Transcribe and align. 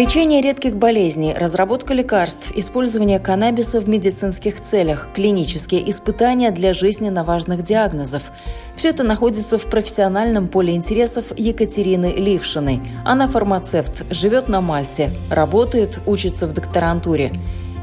Лечение 0.00 0.40
редких 0.40 0.76
болезней, 0.76 1.34
разработка 1.34 1.92
лекарств, 1.92 2.52
использование 2.56 3.18
каннабиса 3.18 3.82
в 3.82 3.88
медицинских 3.90 4.62
целях, 4.62 5.08
клинические 5.14 5.90
испытания 5.90 6.52
для 6.52 6.72
жизненно 6.72 7.22
важных 7.22 7.62
диагнозов. 7.62 8.32
Все 8.76 8.88
это 8.88 9.02
находится 9.02 9.58
в 9.58 9.66
профессиональном 9.66 10.48
поле 10.48 10.74
интересов 10.74 11.38
Екатерины 11.38 12.14
Лившиной. 12.16 12.80
Она 13.04 13.28
фармацевт, 13.28 14.10
живет 14.10 14.48
на 14.48 14.62
Мальте, 14.62 15.10
работает, 15.28 16.00
учится 16.06 16.46
в 16.46 16.54
докторантуре. 16.54 17.34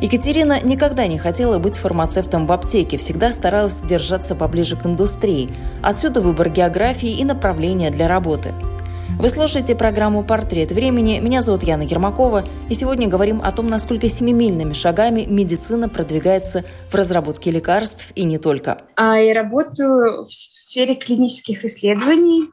Екатерина 0.02 0.59
никогда 0.59 1.05
не 1.05 1.20
хотела 1.20 1.59
быть 1.59 1.75
фармацевтом 1.75 2.47
в 2.47 2.52
аптеке, 2.52 2.97
всегда 2.97 3.31
старалась 3.31 3.80
держаться 3.81 4.34
поближе 4.34 4.75
к 4.75 4.88
индустрии. 4.88 5.52
Отсюда 5.84 6.22
выбор 6.22 6.49
географии 6.49 7.11
и 7.11 7.23
направления 7.23 7.91
для 7.91 8.08
работы– 8.08 8.55
вы 9.20 9.29
слушаете 9.29 9.75
программу 9.75 10.23
«Портрет 10.23 10.71
времени». 10.71 11.20
Меня 11.20 11.41
зовут 11.41 11.63
Яна 11.63 11.81
Ермакова. 11.81 12.43
И 12.70 12.73
сегодня 12.75 13.07
говорим 13.07 13.41
о 13.41 13.52
том, 13.52 13.67
насколько 13.67 14.08
семимильными 14.09 14.73
шагами 14.73 15.25
медицина 15.27 15.89
продвигается 15.89 16.63
в 16.91 16.95
разработке 16.95 17.50
лекарств 17.50 18.11
и 18.13 18.23
не 18.23 18.38
только. 18.38 18.78
А 18.95 19.17
я 19.17 19.33
работаю 19.33 20.25
в 20.25 20.31
сфере 20.31 20.95
клинических 20.95 21.66
исследований. 21.66 22.50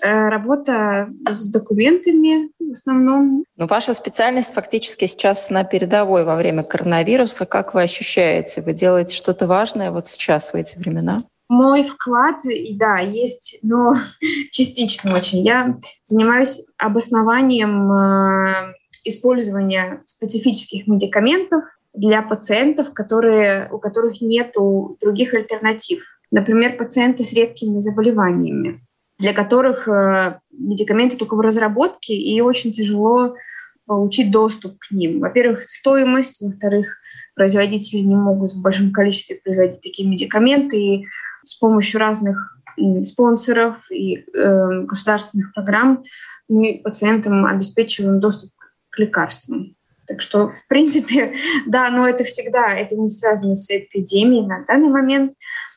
Э, 0.00 0.28
работа 0.30 1.08
с 1.30 1.48
документами 1.48 2.50
в 2.58 2.72
основном. 2.72 3.44
Но 3.56 3.66
ваша 3.68 3.94
специальность 3.94 4.52
фактически 4.52 5.06
сейчас 5.06 5.48
на 5.48 5.62
передовой 5.62 6.24
во 6.24 6.34
время 6.34 6.64
коронавируса. 6.64 7.46
Как 7.46 7.74
вы 7.74 7.82
ощущаете? 7.82 8.62
Вы 8.62 8.72
делаете 8.72 9.14
что-то 9.14 9.46
важное 9.46 9.92
вот 9.92 10.08
сейчас, 10.08 10.52
в 10.52 10.56
эти 10.56 10.76
времена? 10.76 11.22
Мой 11.52 11.82
вклад, 11.82 12.36
да, 12.76 12.96
есть, 12.96 13.58
но 13.60 13.92
частично 14.52 15.14
очень. 15.14 15.44
Я 15.44 15.78
занимаюсь 16.02 16.64
обоснованием 16.78 17.92
э, 17.92 18.74
использования 19.04 20.00
специфических 20.06 20.86
медикаментов 20.86 21.64
для 21.92 22.22
пациентов, 22.22 22.94
которые, 22.94 23.68
у 23.70 23.78
которых 23.78 24.22
нет 24.22 24.54
других 25.02 25.34
альтернатив. 25.34 26.02
Например, 26.30 26.74
пациенты 26.78 27.22
с 27.22 27.34
редкими 27.34 27.80
заболеваниями, 27.80 28.80
для 29.18 29.34
которых 29.34 29.86
э, 29.88 30.40
медикаменты 30.52 31.18
только 31.18 31.34
в 31.34 31.40
разработке, 31.40 32.14
и 32.14 32.40
очень 32.40 32.72
тяжело 32.72 33.36
получить 33.84 34.30
доступ 34.30 34.78
к 34.78 34.90
ним. 34.90 35.20
Во-первых, 35.20 35.64
стоимость, 35.64 36.40
во-вторых, 36.40 36.96
производители 37.34 38.00
не 38.00 38.16
могут 38.16 38.52
в 38.54 38.62
большом 38.62 38.90
количестве 38.90 39.38
производить 39.44 39.82
такие 39.82 40.08
медикаменты, 40.08 40.80
и 40.80 41.06
с 41.44 41.54
помощью 41.54 42.00
разных 42.00 42.58
спонсоров 43.04 43.90
и 43.90 44.16
э, 44.16 44.82
государственных 44.82 45.52
программ 45.52 46.04
мы 46.48 46.80
пациентам 46.82 47.44
обеспечиваем 47.44 48.20
доступ 48.20 48.50
к 48.90 48.98
лекарствам. 48.98 49.76
Так 50.06 50.20
что, 50.20 50.48
в 50.48 50.68
принципе, 50.68 51.34
да, 51.66 51.90
но 51.90 52.08
это 52.08 52.24
всегда, 52.24 52.72
это 52.74 52.96
не 52.96 53.08
связано 53.08 53.54
с 53.54 53.70
эпидемией 53.70 54.46
на 54.46 54.64
данный 54.66 54.88
момент. 54.88 55.32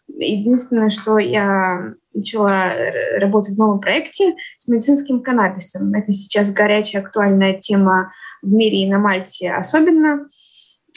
Единственное, 0.07 0.89
что 0.89 1.17
я 1.17 1.93
начала 2.13 2.71
работать 3.17 3.55
в 3.55 3.59
новом 3.59 3.79
проекте 3.79 4.35
с 4.57 4.67
медицинским 4.67 5.21
каннабисом. 5.21 5.93
Это 5.93 6.13
сейчас 6.13 6.53
горячая, 6.53 7.01
актуальная 7.01 7.59
тема 7.59 8.13
в 8.41 8.51
мире 8.51 8.83
и 8.83 8.89
на 8.89 8.99
Мальте 8.99 9.51
особенно. 9.51 10.25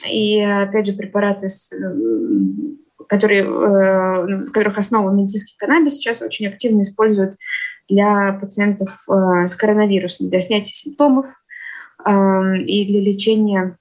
И, 0.09 0.41
опять 0.41 0.87
же, 0.87 0.93
препараты 0.93 1.49
с 1.49 1.73
которые, 3.09 3.43
э, 3.43 4.45
которых 4.53 4.79
основа 4.79 5.11
медицинский 5.11 5.57
каннабис, 5.57 5.95
сейчас 5.95 6.23
очень 6.23 6.47
активно 6.47 6.83
используют 6.83 7.37
для 7.89 8.33
пациентов 8.35 8.91
э, 9.09 9.47
с 9.47 9.55
коронавирусом, 9.55 10.29
для 10.29 10.41
снятия 10.41 10.75
симптомов 10.75 11.27
э, 12.05 12.11
и 12.65 12.87
для 12.87 13.01
лечения 13.01 13.79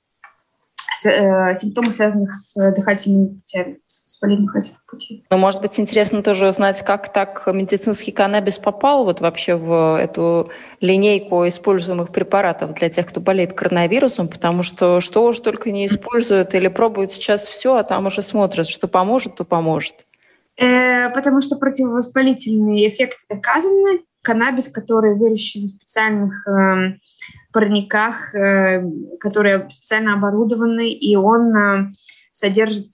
симптомов, 0.99 1.93
связанных 1.93 2.33
с 2.33 2.71
дыхательными 2.71 3.35
путями, 3.35 3.79
воспалением 4.17 4.47
дыхательных 4.47 4.85
путей. 4.85 5.23
Ну, 5.29 5.37
может 5.37 5.61
быть, 5.61 5.79
интересно 5.79 6.23
тоже 6.23 6.47
узнать, 6.47 6.83
как 6.83 7.11
так 7.13 7.47
медицинский 7.47 8.11
каннабис 8.11 8.57
попал 8.57 9.05
вот 9.05 9.21
вообще 9.21 9.55
в 9.55 9.99
эту 9.99 10.49
линейку 10.81 11.47
используемых 11.47 12.11
препаратов 12.11 12.73
для 12.73 12.89
тех, 12.89 13.07
кто 13.07 13.19
болеет 13.19 13.53
коронавирусом, 13.53 14.27
потому 14.27 14.63
что 14.63 15.01
что 15.01 15.25
уж 15.25 15.39
только 15.39 15.71
не 15.71 15.85
используют 15.85 16.53
или 16.55 16.67
пробуют 16.67 17.11
сейчас 17.11 17.47
все, 17.47 17.75
а 17.75 17.83
там 17.83 18.07
уже 18.07 18.21
смотрят, 18.21 18.67
что 18.67 18.87
поможет, 18.87 19.35
то 19.35 19.45
поможет. 19.45 20.05
Э, 20.57 21.09
потому 21.11 21.41
что 21.41 21.55
противовоспалительные 21.55 22.89
эффекты 22.89 23.19
доказаны. 23.29 24.01
Каннабис, 24.23 24.67
который 24.67 25.15
выращен 25.15 25.65
в 25.65 25.69
специальных 25.69 26.45
э, 26.47 26.97
парниках, 27.53 28.35
э, 28.35 28.83
которые 29.21 29.69
специально 29.69 30.15
оборудованы, 30.15 30.91
и 30.91 31.15
он 31.15 31.55
э, 31.55 31.89
содержит 32.31 32.87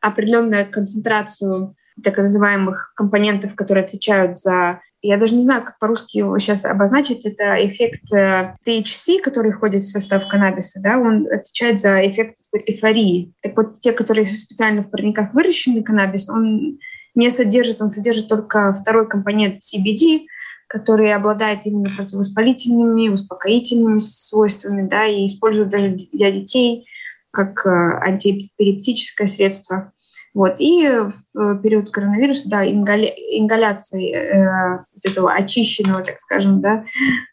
определенную 0.00 0.70
концентрацию 0.70 1.74
так 2.02 2.16
называемых 2.18 2.92
компонентов, 2.94 3.54
которые 3.54 3.84
отвечают 3.84 4.38
за... 4.38 4.80
Я 5.02 5.16
даже 5.16 5.34
не 5.34 5.42
знаю, 5.42 5.64
как 5.64 5.78
по-русски 5.78 6.18
его 6.18 6.38
сейчас 6.38 6.64
обозначить. 6.64 7.24
Это 7.24 7.56
эффект 7.66 8.12
э, 8.12 8.54
THC, 8.66 9.20
который 9.22 9.52
входит 9.52 9.82
в 9.82 9.90
состав 9.90 10.28
каннабиса, 10.28 10.80
да, 10.82 10.98
он 10.98 11.26
отвечает 11.26 11.80
за 11.80 12.06
эффект 12.06 12.36
эйфории. 12.52 13.32
Так 13.40 13.56
вот, 13.56 13.80
те, 13.80 13.92
которые 13.92 14.26
специально 14.26 14.82
в 14.82 14.90
парниках 14.90 15.32
выращены 15.32 15.82
каннабис, 15.82 16.28
он 16.28 16.78
не 17.14 17.30
содержит, 17.30 17.80
он 17.80 17.90
содержит 17.90 18.28
только 18.28 18.72
второй 18.74 19.08
компонент 19.08 19.60
CBD, 19.62 20.26
который 20.68 21.12
обладает 21.12 21.64
именно 21.64 21.88
противовоспалительными, 21.96 23.08
успокоительными 23.08 23.98
свойствами, 23.98 24.86
да, 24.86 25.06
и 25.06 25.26
используют 25.26 25.70
даже 25.70 25.96
для 26.12 26.30
детей 26.30 26.86
как 27.30 27.66
э, 27.66 27.70
антиэпилептическое 27.70 29.26
средство. 29.26 29.92
Вот. 30.34 30.56
И 30.58 30.88
в 31.34 31.58
период 31.62 31.90
коронавируса, 31.90 32.48
да, 32.48 32.68
ингаля... 32.68 33.08
ингаляции 33.08 34.14
э, 34.14 34.78
вот 34.78 35.04
этого 35.04 35.32
очищенного, 35.32 36.02
так 36.02 36.20
скажем, 36.20 36.60
да, 36.60 36.84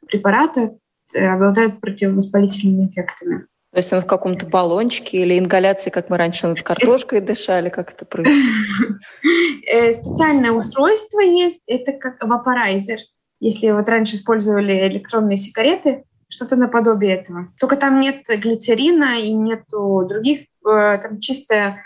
препарата 0.07 0.75
э, 1.15 1.25
обладают 1.25 1.79
противовоспалительными 1.79 2.89
эффектами. 2.89 3.47
То 3.71 3.79
есть 3.79 3.93
он 3.93 4.01
в 4.01 4.07
каком-то 4.07 4.47
баллончике 4.47 5.21
или 5.21 5.37
ингаляции, 5.37 5.89
как 5.89 6.09
мы 6.09 6.17
раньше 6.17 6.47
над 6.47 6.63
картошкой 6.63 7.21
дышали, 7.21 7.69
как 7.69 7.91
это 7.91 8.05
происходит? 8.05 8.45
Э, 9.69 9.91
специальное 9.91 10.51
устройство 10.51 11.19
есть, 11.19 11.65
это 11.67 11.91
как 11.91 12.23
вапорайзер. 12.23 12.99
Если 13.41 13.69
вот 13.69 13.89
раньше 13.89 14.15
использовали 14.15 14.87
электронные 14.87 15.35
сигареты, 15.35 16.05
что-то 16.29 16.55
наподобие 16.55 17.15
этого. 17.15 17.53
Только 17.59 17.75
там 17.75 17.99
нет 17.99 18.23
глицерина 18.27 19.19
и 19.19 19.31
нет 19.33 19.63
других, 19.69 20.41
э, 20.65 20.99
там 21.01 21.19
чистая 21.19 21.83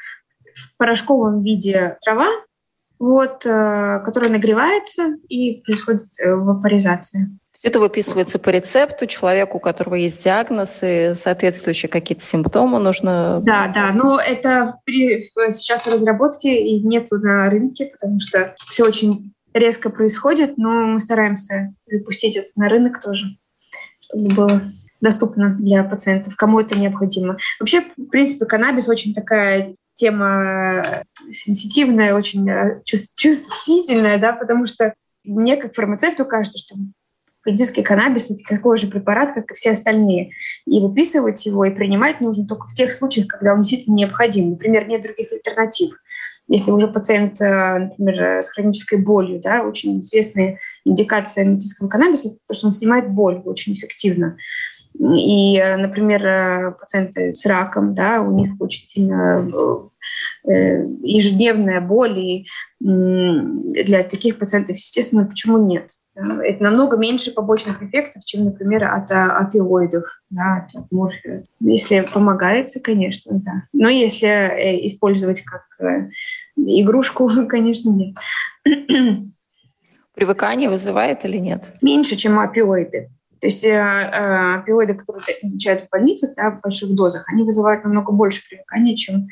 в 0.54 0.78
порошковом 0.78 1.44
виде 1.44 1.98
трава, 2.02 2.30
вот, 3.00 3.46
э, 3.46 4.02
которая 4.04 4.32
нагревается 4.32 5.16
и 5.28 5.62
происходит 5.62 6.08
э, 6.20 6.34
вапоризация. 6.34 7.30
Все 7.54 7.68
это 7.68 7.80
выписывается 7.80 8.40
по 8.40 8.50
рецепту 8.50 9.06
человеку, 9.06 9.58
у 9.58 9.60
которого 9.60 9.94
есть 9.94 10.24
диагноз 10.24 10.80
и 10.82 11.14
соответствующие 11.14 11.90
какие-то 11.90 12.24
симптомы 12.24 12.80
нужно... 12.80 13.40
Да, 13.44 13.72
да, 13.74 13.92
но 13.94 14.20
это 14.20 14.80
при, 14.84 15.20
сейчас 15.52 15.86
в 15.86 15.92
разработке 15.92 16.60
и 16.60 16.82
нет 16.82 17.08
на 17.12 17.52
рынке, 17.52 17.92
потому 17.92 18.20
что 18.20 18.56
все 18.58 18.84
очень 18.84 19.34
резко 19.54 19.92
происходит, 19.92 20.58
но 20.58 20.88
мы 20.88 21.00
стараемся 21.00 21.76
запустить 21.86 22.36
это 22.36 22.50
на 22.56 22.68
рынок 22.68 23.00
тоже 23.00 23.38
чтобы 24.12 24.36
было 24.36 24.62
доступно 25.00 25.56
для 25.60 25.84
пациентов, 25.84 26.36
кому 26.36 26.60
это 26.60 26.78
необходимо. 26.78 27.38
Вообще, 27.60 27.82
в 27.82 28.06
принципе, 28.06 28.46
каннабис 28.46 28.88
очень 28.88 29.14
такая 29.14 29.76
тема 29.94 30.84
сенситивная, 31.32 32.16
очень 32.16 32.50
э, 32.50 32.82
чувствительная, 32.86 34.20
да, 34.20 34.34
потому 34.34 34.66
что 34.66 34.94
мне, 35.24 35.58
как 35.58 35.74
фармацевту, 35.74 36.26
кажется, 36.26 36.60
что 36.60 36.76
медицинский 37.46 37.84
каннабис— 37.84 38.32
это 38.32 38.42
такой 38.48 38.78
же 38.78 38.88
препарат, 38.88 39.34
как 39.34 39.52
и 39.52 39.56
все 39.56 39.72
остальные. 39.72 40.32
И 40.66 40.80
выписывать 40.80 41.46
его 41.46 41.66
и 41.66 41.72
принимать 41.72 42.22
нужно 42.22 42.46
только 42.48 42.68
в 42.68 42.74
тех 42.74 42.92
случаях, 42.92 43.28
когда 43.28 43.54
он 43.54 43.62
действительно 43.62 43.96
необходим. 43.96 44.52
Например, 44.52 44.88
нет 44.88 45.02
других 45.04 45.32
альтернатив. 45.32 45.92
Если 46.54 46.70
уже 46.72 46.90
пациент, 46.90 47.40
э, 47.40 47.80
например, 47.80 48.44
с 48.44 48.50
хронической 48.50 49.02
болью, 49.02 49.40
да, 49.40 49.64
очень 49.64 50.02
известная 50.02 50.60
индикация 50.84 51.46
медицинского 51.46 51.88
каннабиса, 51.88 52.38
то, 52.46 52.54
что 52.54 52.68
он 52.68 52.74
снимает 52.74 53.10
боль 53.10 53.42
очень 53.46 53.72
эффективно. 53.72 54.36
И, 55.00 55.58
например, 55.78 56.76
пациенты 56.78 57.34
с 57.34 57.46
раком, 57.46 57.96
да, 57.96 58.20
у 58.20 58.38
них 58.38 58.52
очень 58.60 58.86
сильно 58.86 59.50
ежедневная 60.44 61.80
боль, 61.80 62.20
и 62.20 62.46
для 62.82 64.04
таких 64.04 64.38
пациентов, 64.38 64.76
естественно, 64.76 65.24
почему 65.24 65.66
нет? 65.66 65.90
Это 66.14 66.62
намного 66.62 66.98
меньше 66.98 67.32
побочных 67.32 67.82
эффектов, 67.82 68.26
чем, 68.26 68.46
например, 68.46 68.84
от 68.84 69.10
а, 69.12 69.38
опиоидов, 69.38 70.04
да, 70.30 70.68
от 70.74 70.92
морфия. 70.92 71.46
Если 71.62 72.04
помогается, 72.14 72.82
конечно, 72.82 73.40
да. 73.40 73.64
Но 73.72 73.88
если 73.88 74.28
э, 74.28 74.86
использовать 74.88 75.42
как 75.42 75.64
э, 75.80 76.10
игрушку, 76.58 77.30
конечно, 77.48 77.92
нет. 77.92 78.18
Привыкание 80.14 80.70
вызывает 80.70 81.24
или 81.24 81.38
нет? 81.38 81.72
Меньше, 81.82 82.18
чем 82.18 82.40
опиоиды. 82.40 83.10
То 83.40 83.48
есть 83.48 83.64
э, 83.64 83.70
э, 83.70 84.56
опиоиды, 84.60 84.96
которые 84.96 85.24
назначают 85.42 85.82
в 85.82 85.90
больницах 85.90 86.36
да, 86.36 86.52
в 86.52 86.62
больших 86.62 86.94
дозах, 86.94 87.24
они 87.32 87.44
вызывают 87.44 87.84
намного 87.86 88.12
больше 88.12 88.48
привыкания, 88.48 88.96
чем 88.96 89.30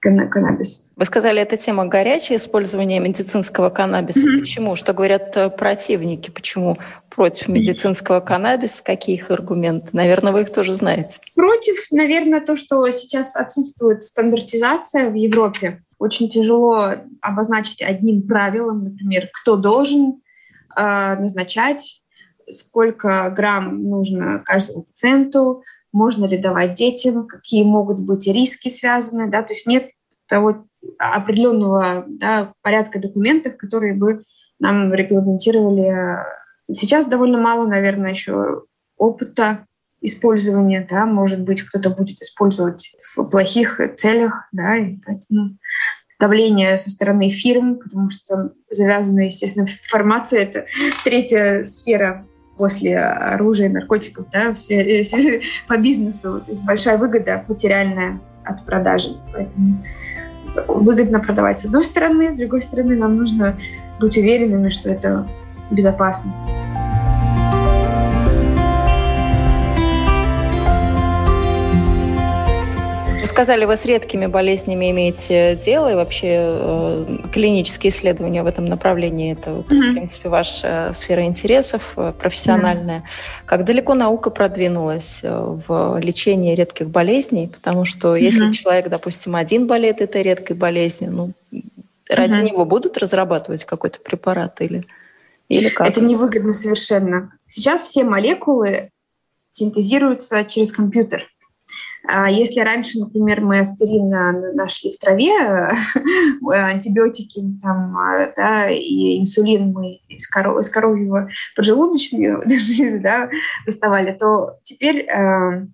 каннабис. 0.00 0.90
Вы 0.96 1.04
сказали, 1.04 1.42
эта 1.42 1.56
тема 1.56 1.86
горячая, 1.86 2.38
использование 2.38 3.00
медицинского 3.00 3.70
каннабиса. 3.70 4.20
Mm-hmm. 4.20 4.40
Почему? 4.40 4.76
Что 4.76 4.92
говорят 4.92 5.36
э, 5.36 5.50
противники? 5.50 6.30
Почему 6.30 6.78
против 7.10 7.48
медицинского 7.48 8.20
каннабиса? 8.20 8.82
Какие 8.84 9.16
их 9.16 9.30
аргументы? 9.30 9.88
Наверное, 9.92 10.32
вы 10.32 10.42
их 10.42 10.52
тоже 10.52 10.72
знаете. 10.72 11.20
Против, 11.34 11.76
наверное, 11.90 12.40
то, 12.40 12.56
что 12.56 12.88
сейчас 12.90 13.34
отсутствует 13.36 14.04
стандартизация 14.04 15.10
в 15.10 15.14
Европе. 15.14 15.82
Очень 15.98 16.28
тяжело 16.28 16.92
обозначить 17.20 17.82
одним 17.82 18.26
правилом, 18.26 18.84
например, 18.84 19.28
кто 19.32 19.56
должен 19.56 20.22
э, 20.76 20.80
назначать, 20.80 22.02
сколько 22.50 23.30
грамм 23.30 23.82
нужно 23.82 24.42
каждому 24.44 24.84
пациенту, 24.84 25.62
можно 25.92 26.26
ли 26.26 26.38
давать 26.38 26.74
детям, 26.74 27.26
какие 27.26 27.64
могут 27.64 27.98
быть 27.98 28.26
риски 28.26 28.68
связаны, 28.68 29.30
да, 29.30 29.42
то 29.42 29.52
есть 29.52 29.66
нет 29.66 29.90
того 30.26 30.66
определенного 30.98 32.04
да, 32.08 32.52
порядка 32.62 32.98
документов, 32.98 33.56
которые 33.56 33.94
бы 33.94 34.24
нам 34.58 34.92
регламентировали. 34.92 36.18
Сейчас 36.72 37.06
довольно 37.06 37.38
мало, 37.38 37.66
наверное, 37.66 38.10
еще 38.10 38.64
опыта 38.96 39.66
использования, 40.00 40.86
да, 40.88 41.06
может 41.06 41.42
быть, 41.42 41.62
кто-то 41.62 41.90
будет 41.90 42.20
использовать 42.20 42.94
в 43.16 43.24
плохих 43.24 43.80
целях, 43.96 44.48
да, 44.52 44.76
и 44.76 44.96
поэтому 45.04 45.56
давление 46.20 46.76
со 46.76 46.90
стороны 46.90 47.30
фирм, 47.30 47.78
потому 47.78 48.10
что 48.10 48.52
завязана, 48.70 49.20
естественно, 49.20 49.66
информация— 49.86 50.40
это 50.42 50.66
третья 51.04 51.64
сфера 51.64 52.26
после 52.58 52.98
оружия 52.98 53.70
наркотиков 53.70 54.26
да, 54.30 54.52
все, 54.52 55.40
по 55.68 55.78
бизнесу. 55.78 56.40
То 56.44 56.50
есть 56.50 56.66
большая 56.66 56.98
выгода 56.98 57.44
материальная 57.48 58.20
от 58.44 58.64
продажи. 58.66 59.16
Поэтому 59.32 59.82
выгодно 60.66 61.20
продавать 61.20 61.60
с 61.60 61.64
одной 61.64 61.84
стороны, 61.84 62.32
с 62.32 62.38
другой 62.38 62.62
стороны 62.62 62.96
нам 62.96 63.16
нужно 63.16 63.56
быть 64.00 64.16
уверенными, 64.16 64.70
что 64.70 64.90
это 64.90 65.26
безопасно. 65.70 66.32
Сказали, 73.38 73.66
вы 73.66 73.76
с 73.76 73.84
редкими 73.84 74.26
болезнями 74.26 74.90
имеете 74.90 75.54
дело, 75.64 75.92
и 75.92 75.94
вообще 75.94 76.38
э, 76.40 77.18
клинические 77.32 77.92
исследования 77.92 78.42
в 78.42 78.48
этом 78.48 78.64
направлении 78.64 79.32
это, 79.32 79.52
вот, 79.52 79.66
mm-hmm. 79.66 79.90
в 79.90 79.94
принципе, 79.94 80.28
ваша 80.28 80.90
сфера 80.92 81.24
интересов 81.24 81.92
э, 81.96 82.12
профессиональная. 82.18 82.98
Mm-hmm. 82.98 83.46
Как 83.46 83.64
далеко 83.64 83.94
наука 83.94 84.30
продвинулась 84.30 85.20
э, 85.22 85.30
в 85.30 86.00
лечении 86.02 86.56
редких 86.56 86.88
болезней? 86.88 87.46
Потому 87.46 87.84
что 87.84 88.16
mm-hmm. 88.16 88.20
если 88.20 88.50
человек, 88.50 88.88
допустим, 88.88 89.36
один 89.36 89.68
болеет 89.68 90.00
этой 90.00 90.24
редкой 90.24 90.56
болезнью, 90.56 91.12
ну, 91.12 91.32
ради 92.08 92.32
mm-hmm. 92.32 92.42
него 92.42 92.64
будут 92.64 92.98
разрабатывать 92.98 93.64
какой-то 93.64 94.00
препарат 94.00 94.60
или, 94.62 94.84
или 95.48 95.68
как? 95.68 95.86
Это 95.86 96.00
невыгодно 96.00 96.52
совершенно. 96.52 97.30
Сейчас 97.46 97.82
все 97.82 98.02
молекулы 98.02 98.90
синтезируются 99.52 100.44
через 100.44 100.72
компьютер. 100.72 101.28
А 102.10 102.30
если 102.30 102.60
раньше, 102.60 102.98
например, 102.98 103.42
мы 103.42 103.58
аспирин 103.58 104.08
нашли 104.54 104.94
в 104.94 104.98
траве, 104.98 105.30
антибиотики 106.42 107.44
там, 107.60 107.94
а, 107.98 108.32
да, 108.34 108.70
и 108.70 109.20
инсулин 109.20 109.72
мы 109.72 110.00
из, 110.08 110.26
коров, 110.26 110.58
из 110.58 110.70
коровьего 110.70 111.28
поджелудочной 111.54 112.40
железы 112.58 113.00
да, 113.00 113.28
доставали, 113.66 114.12
то 114.12 114.56
теперь 114.62 115.00
э, 115.00 115.66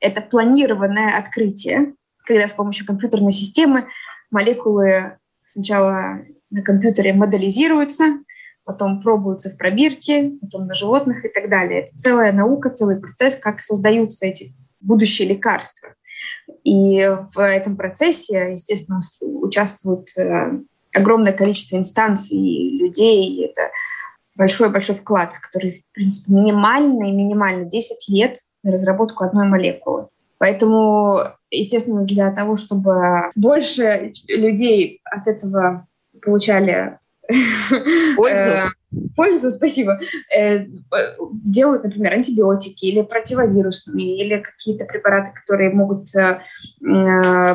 это 0.00 0.20
планированное 0.20 1.16
открытие, 1.16 1.94
когда 2.26 2.48
с 2.48 2.54
помощью 2.54 2.84
компьютерной 2.84 3.32
системы 3.32 3.86
молекулы 4.32 5.18
сначала 5.44 6.22
на 6.50 6.62
компьютере 6.62 7.12
моделизируются, 7.12 8.18
потом 8.64 9.00
пробуются 9.00 9.50
в 9.50 9.56
пробирке, 9.56 10.32
потом 10.40 10.66
на 10.66 10.74
животных 10.74 11.24
и 11.24 11.28
так 11.28 11.48
далее. 11.48 11.82
Это 11.82 11.96
целая 11.96 12.32
наука, 12.32 12.70
целый 12.70 13.00
процесс, 13.00 13.36
как 13.36 13.60
создаются 13.60 14.26
эти 14.26 14.56
будущее 14.80 15.28
лекарства. 15.28 15.94
И 16.64 17.06
в 17.34 17.38
этом 17.38 17.76
процессе, 17.76 18.52
естественно, 18.52 19.00
участвует 19.22 20.08
э, 20.18 20.60
огромное 20.92 21.32
количество 21.32 21.76
инстанций, 21.76 22.78
людей. 22.78 23.46
Это 23.46 23.70
большой-большой 24.34 24.96
вклад, 24.96 25.36
который, 25.40 25.72
в 25.72 25.92
принципе, 25.92 26.32
минимальный, 26.32 27.12
минимально 27.12 27.64
10 27.64 28.08
лет 28.08 28.38
на 28.62 28.72
разработку 28.72 29.24
одной 29.24 29.46
молекулы. 29.46 30.08
Поэтому, 30.38 31.20
естественно, 31.50 32.04
для 32.04 32.30
того, 32.30 32.56
чтобы 32.56 33.30
больше 33.34 34.12
людей 34.28 35.00
от 35.04 35.26
этого 35.26 35.86
получали 36.22 36.98
пользу, 38.16 38.50
э, 38.50 38.68
пользу, 39.18 39.50
спасибо, 39.50 39.98
э, 40.34 40.66
делают, 41.44 41.82
например, 41.82 42.12
антибиотики 42.12 42.84
или 42.84 43.02
противовирусные, 43.02 44.16
или 44.16 44.38
какие-то 44.40 44.84
препараты, 44.84 45.32
которые 45.34 45.70
могут 45.70 46.06
э, 46.14 46.40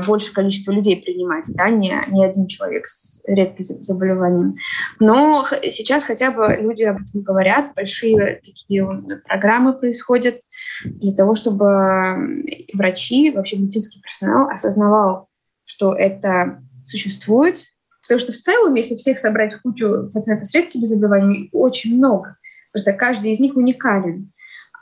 больше 0.05 0.33
количество 0.33 0.73
людей 0.73 1.01
принимать, 1.01 1.49
да, 1.55 1.69
не, 1.69 1.95
не 2.09 2.25
один 2.25 2.47
человек 2.47 2.85
с 2.85 3.23
редким 3.25 3.63
заболеванием. 3.63 4.55
Но 4.99 5.45
сейчас 5.63 6.03
хотя 6.03 6.31
бы 6.31 6.57
люди 6.59 6.83
об 6.83 6.97
этом 6.97 7.21
говорят, 7.21 7.73
большие 7.75 8.41
такие 8.43 8.85
программы 9.25 9.71
происходят 9.71 10.41
для 10.83 11.15
того, 11.15 11.33
чтобы 11.33 12.43
врачи, 12.73 13.31
вообще 13.31 13.55
медицинский 13.55 14.01
персонал 14.01 14.49
осознавал, 14.49 15.29
что 15.63 15.93
это 15.93 16.61
существует, 16.83 17.63
Потому 18.03 18.19
что 18.19 18.33
в 18.33 18.37
целом, 18.37 18.73
если 18.75 18.95
всех 18.95 19.17
собрать 19.17 19.53
в 19.53 19.61
кучу 19.61 20.09
пациентов 20.13 20.47
с 20.47 20.53
редкими 20.53 20.85
заболеваниями, 20.85 21.49
очень 21.53 21.97
много. 21.97 22.37
Просто 22.71 22.93
каждый 22.93 23.31
из 23.31 23.39
них 23.39 23.55
уникален. 23.55 24.31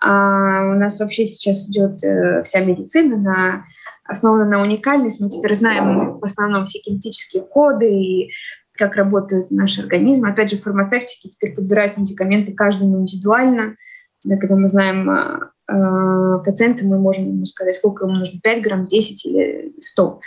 А 0.04 0.72
у 0.72 0.80
нас 0.80 1.00
вообще 1.00 1.28
сейчас 1.28 1.70
идет 1.70 2.04
э, 2.04 2.42
вся 2.44 2.62
медицина 2.62 3.18
на, 3.18 3.66
основана 4.04 4.46
на 4.46 4.62
уникальности. 4.62 5.22
Мы 5.22 5.30
теперь 5.30 5.54
знаем 5.54 6.18
в 6.18 6.26
основном 6.26 6.66
все 6.66 6.80
генетические 6.80 7.44
коды 7.44 7.94
и 7.94 8.32
как 8.74 8.96
работает 8.96 9.52
наш 9.52 9.78
организм. 9.78 10.26
Опять 10.26 10.50
же, 10.50 10.58
фармацевтики 10.58 11.28
теперь 11.28 11.54
подбирают 11.54 11.98
медикаменты 11.98 12.54
каждому 12.54 13.00
индивидуально. 13.00 13.76
Да, 14.24 14.38
когда 14.38 14.56
мы 14.56 14.68
знаем 14.68 15.10
э, 15.12 15.40
э 15.68 16.44
пациента, 16.44 16.86
мы 16.86 16.98
можем 16.98 17.28
ему 17.28 17.46
сказать, 17.46 17.76
сколько 17.76 18.06
ему 18.06 18.16
нужно, 18.16 18.40
5 18.42 18.64
грамм, 18.64 18.86
10 18.86 19.26
или 19.28 19.76
100. 19.80 20.20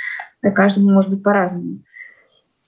Да, 0.43 0.51
каждому 0.53 0.93
может 0.93 1.11
быть 1.11 1.25
по-разному. 1.25 1.81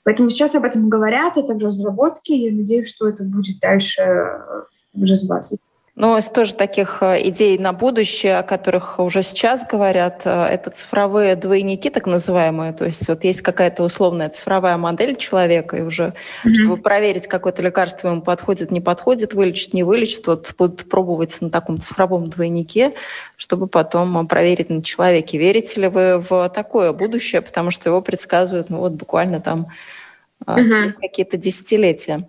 Поэтому 0.06 0.30
сейчас 0.30 0.54
об 0.54 0.62
этом 0.62 0.88
говорят, 0.88 1.36
это 1.36 1.54
в 1.54 1.58
разработке. 1.58 2.36
Я 2.36 2.52
надеюсь, 2.52 2.88
что 2.88 3.08
это 3.08 3.25
будет 3.25 3.58
дальше 3.58 4.02
э, 4.02 4.62
развиваться. 4.94 5.56
Но 5.96 6.18
из 6.18 6.26
тоже 6.26 6.54
таких 6.54 6.98
э, 7.00 7.26
идей 7.30 7.58
на 7.58 7.72
будущее, 7.72 8.38
о 8.38 8.42
которых 8.42 8.98
уже 8.98 9.22
сейчас 9.22 9.66
говорят, 9.66 10.22
э, 10.26 10.44
это 10.44 10.70
цифровые 10.70 11.36
двойники, 11.36 11.88
так 11.88 12.06
называемые. 12.06 12.74
То 12.74 12.84
есть 12.84 13.08
вот 13.08 13.24
есть 13.24 13.40
какая-то 13.40 13.82
условная 13.82 14.28
цифровая 14.28 14.76
модель 14.76 15.16
человека, 15.16 15.78
и 15.78 15.80
уже, 15.80 16.12
mm-hmm. 16.44 16.52
чтобы 16.52 16.76
проверить, 16.76 17.26
какое-то 17.26 17.62
лекарство 17.62 18.08
ему 18.08 18.20
подходит, 18.20 18.70
не 18.70 18.82
подходит, 18.82 19.32
вылечит, 19.32 19.72
не 19.72 19.84
вылечит, 19.84 20.26
вот 20.26 20.54
будут 20.58 20.86
пробовать 20.86 21.34
на 21.40 21.48
таком 21.48 21.80
цифровом 21.80 22.28
двойнике, 22.28 22.92
чтобы 23.38 23.66
потом 23.66 24.28
проверить 24.28 24.68
на 24.68 24.82
человеке. 24.82 25.38
Верите 25.38 25.80
ли 25.80 25.88
вы 25.88 26.18
в 26.18 26.50
такое 26.50 26.92
будущее? 26.92 27.40
Потому 27.40 27.70
что 27.70 27.88
его 27.88 28.02
предсказывают, 28.02 28.68
ну 28.68 28.80
вот 28.80 28.92
буквально 28.92 29.40
там 29.40 29.68
через 30.46 30.92
какие-то 30.92 31.38
десятилетия? 31.38 32.28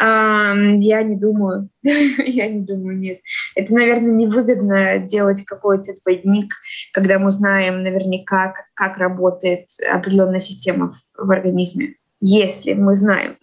Я 0.00 1.02
не 1.02 1.16
думаю. 1.16 1.70
Я 1.82 2.48
не 2.48 2.60
думаю, 2.60 2.98
нет. 2.98 3.20
Это, 3.54 3.72
наверное, 3.72 4.12
невыгодно 4.12 4.98
делать 4.98 5.44
какой-то 5.44 5.94
двойник, 6.02 6.54
когда 6.92 7.18
мы 7.18 7.30
знаем 7.30 7.82
наверняка, 7.82 8.54
как, 8.74 8.98
работает 8.98 9.68
определенная 9.90 10.40
система 10.40 10.90
в, 10.90 11.26
в 11.26 11.30
организме. 11.30 11.94
Если 12.20 12.74
мы 12.74 12.94
знаем, 12.94 13.36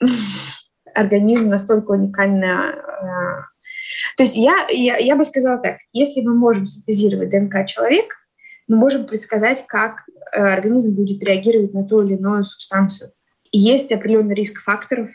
организм 0.93 1.49
настолько 1.49 1.91
уникально 1.91 2.75
То 4.17 4.23
есть 4.23 4.35
я, 4.35 4.67
я, 4.69 4.97
я 4.97 5.15
бы 5.15 5.23
сказала 5.23 5.57
так, 5.57 5.77
если 5.93 6.21
мы 6.21 6.35
можем 6.35 6.67
синтезировать 6.67 7.29
ДНК 7.29 7.65
человека, 7.65 8.15
мы 8.67 8.77
можем 8.77 9.05
предсказать, 9.05 9.65
как 9.67 10.03
э, 10.33 10.39
организм 10.39 10.95
будет 10.95 11.21
реагировать 11.23 11.73
на 11.73 11.85
ту 11.85 12.03
или 12.03 12.15
иную 12.15 12.45
субстанцию. 12.45 13.11
Есть 13.51 13.91
определенный 13.91 14.35
риск 14.35 14.61
факторов, 14.61 15.09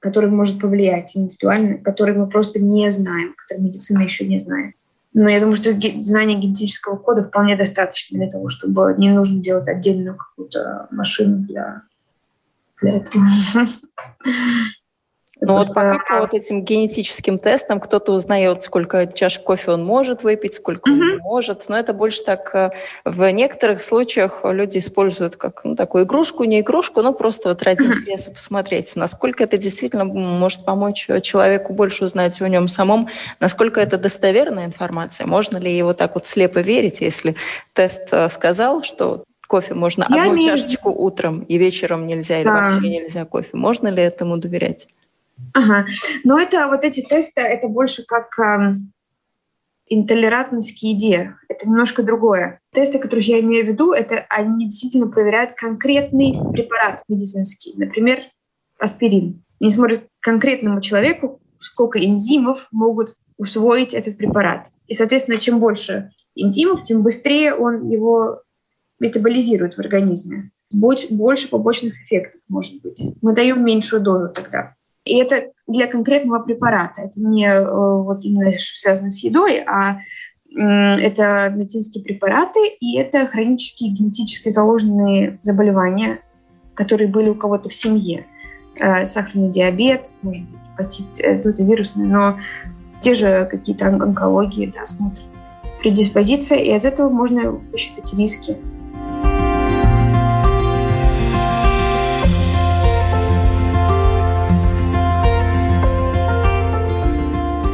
который 0.00 0.30
может 0.30 0.58
повлиять 0.58 1.16
индивидуально, 1.16 1.78
который 1.78 2.14
мы 2.14 2.26
просто 2.26 2.58
не 2.60 2.90
знаем, 2.90 3.34
который 3.36 3.62
медицина 3.62 4.02
еще 4.02 4.26
не 4.26 4.38
знает. 4.38 4.74
Но 5.12 5.28
я 5.28 5.40
думаю, 5.40 5.56
что 5.56 5.72
знание 6.00 6.38
генетического 6.38 6.96
кода 6.96 7.24
вполне 7.24 7.56
достаточно 7.56 8.18
для 8.18 8.30
того, 8.30 8.48
чтобы 8.48 8.94
не 8.96 9.10
нужно 9.10 9.42
делать 9.42 9.68
отдельную 9.68 10.16
какую-то 10.16 10.88
машину 10.90 11.38
для, 11.38 11.82
для 12.80 12.92
этого. 12.92 13.24
Ну 15.40 15.54
вот 15.54 15.72
по 15.74 16.20
вот 16.20 16.34
этим 16.34 16.62
генетическим 16.62 17.38
тестам 17.38 17.80
кто-то 17.80 18.12
узнает, 18.12 18.62
сколько 18.62 19.06
чашек 19.06 19.42
кофе 19.42 19.72
он 19.72 19.84
может 19.84 20.22
выпить, 20.22 20.54
сколько 20.54 20.88
угу. 20.88 21.00
он 21.00 21.10
не 21.10 21.16
может. 21.16 21.68
Но 21.68 21.78
это 21.78 21.92
больше 21.92 22.22
так 22.24 22.54
э, 22.54 22.70
в 23.04 23.30
некоторых 23.30 23.82
случаях 23.82 24.40
люди 24.44 24.78
используют 24.78 25.36
как 25.36 25.64
ну, 25.64 25.76
такую 25.76 26.04
игрушку, 26.04 26.44
не 26.44 26.60
игрушку, 26.60 27.02
но 27.02 27.12
просто 27.12 27.48
вот 27.50 27.62
ради 27.62 27.82
угу. 27.82 27.94
интереса 27.94 28.30
посмотреть, 28.30 28.94
насколько 28.96 29.44
это 29.44 29.56
действительно 29.56 30.04
может 30.04 30.64
помочь 30.64 31.08
человеку 31.22 31.72
больше 31.72 32.04
узнать 32.04 32.40
о 32.40 32.48
нем 32.48 32.68
самом, 32.68 33.08
насколько 33.40 33.80
это 33.80 33.98
достоверная 33.98 34.66
информация, 34.66 35.26
можно 35.26 35.58
ли 35.58 35.76
его 35.76 35.94
так 35.94 36.14
вот 36.14 36.26
слепо 36.26 36.58
верить, 36.58 37.00
если 37.00 37.34
тест 37.72 38.08
э, 38.12 38.28
сказал, 38.28 38.82
что 38.82 39.24
кофе 39.50 39.74
можно 39.74 40.06
Я 40.08 40.22
одну 40.22 40.36
имею... 40.36 40.56
чашечку 40.56 40.90
утром 40.90 41.40
и 41.40 41.58
вечером 41.58 42.06
нельзя, 42.06 42.38
или 42.38 42.46
да. 42.46 42.70
вообще 42.70 42.88
нельзя 42.88 43.24
кофе. 43.24 43.50
Можно 43.52 43.88
ли 43.88 44.02
этому 44.02 44.36
доверять? 44.36 44.86
Ага. 45.54 45.86
Но 46.24 46.38
это 46.38 46.68
вот 46.68 46.84
эти 46.84 47.02
тесты, 47.02 47.40
это 47.40 47.68
больше 47.68 48.04
как 48.04 48.38
э, 48.38 48.76
интолерантность 49.90 50.78
к 50.78 50.82
еде. 50.82 51.34
Это 51.48 51.68
немножко 51.68 52.02
другое. 52.02 52.60
Тесты, 52.72 52.98
которых 52.98 53.26
я 53.26 53.40
имею 53.40 53.66
в 53.66 53.68
виду, 53.68 53.92
это 53.92 54.24
они 54.30 54.66
действительно 54.66 55.08
проверяют 55.08 55.52
конкретный 55.52 56.34
препарат 56.52 57.02
медицинский. 57.08 57.74
Например, 57.76 58.20
аспирин. 58.78 59.42
Они 59.60 59.70
смотрят 59.70 60.04
конкретному 60.20 60.80
человеку, 60.80 61.40
сколько 61.58 61.98
энзимов 61.98 62.68
могут 62.70 63.16
усвоить 63.36 63.92
этот 63.92 64.16
препарат. 64.16 64.68
И, 64.86 64.94
соответственно, 64.94 65.38
чем 65.38 65.58
больше 65.58 66.12
энзимов, 66.34 66.82
тем 66.82 67.02
быстрее 67.02 67.54
он 67.54 67.88
его 67.88 68.42
метаболизирует 69.00 69.74
в 69.74 69.80
организме. 69.80 70.52
Больше 70.70 71.48
побочных 71.48 71.94
эффектов 72.04 72.40
может 72.48 72.80
быть. 72.82 73.02
Мы 73.22 73.34
даем 73.34 73.64
меньшую 73.64 74.02
дозу 74.02 74.28
тогда. 74.28 74.76
И 75.04 75.16
это 75.16 75.52
для 75.66 75.86
конкретного 75.86 76.40
препарата. 76.40 77.02
Это 77.02 77.20
не 77.20 77.46
э, 77.46 77.64
вот 77.64 78.24
именно 78.24 78.50
связано 78.52 79.10
с 79.10 79.24
едой, 79.24 79.62
а 79.66 80.00
это 80.52 81.52
медицинские 81.54 82.02
препараты, 82.02 82.58
и 82.80 82.96
это 82.96 83.24
хронические 83.26 83.92
генетически 83.92 84.48
заложенные 84.48 85.38
заболевания, 85.42 86.22
которые 86.74 87.08
были 87.08 87.28
у 87.28 87.36
кого-то 87.36 87.68
в 87.68 87.74
семье. 87.74 88.26
Э, 88.76 89.06
сахарный 89.06 89.50
диабет, 89.50 90.12
может 90.22 90.42
быть, 90.42 90.60
гепатит, 90.72 91.06
это 91.18 91.62
вирусный, 91.62 92.06
но 92.06 92.38
те 93.00 93.14
же 93.14 93.46
какие-то 93.50 93.86
онкологии, 93.88 94.72
да, 94.74 94.86
смотрят. 94.86 95.24
Предиспозиция, 95.80 96.58
и 96.58 96.74
из 96.74 96.84
этого 96.84 97.08
можно 97.08 97.52
посчитать 97.52 98.12
риски. 98.14 98.56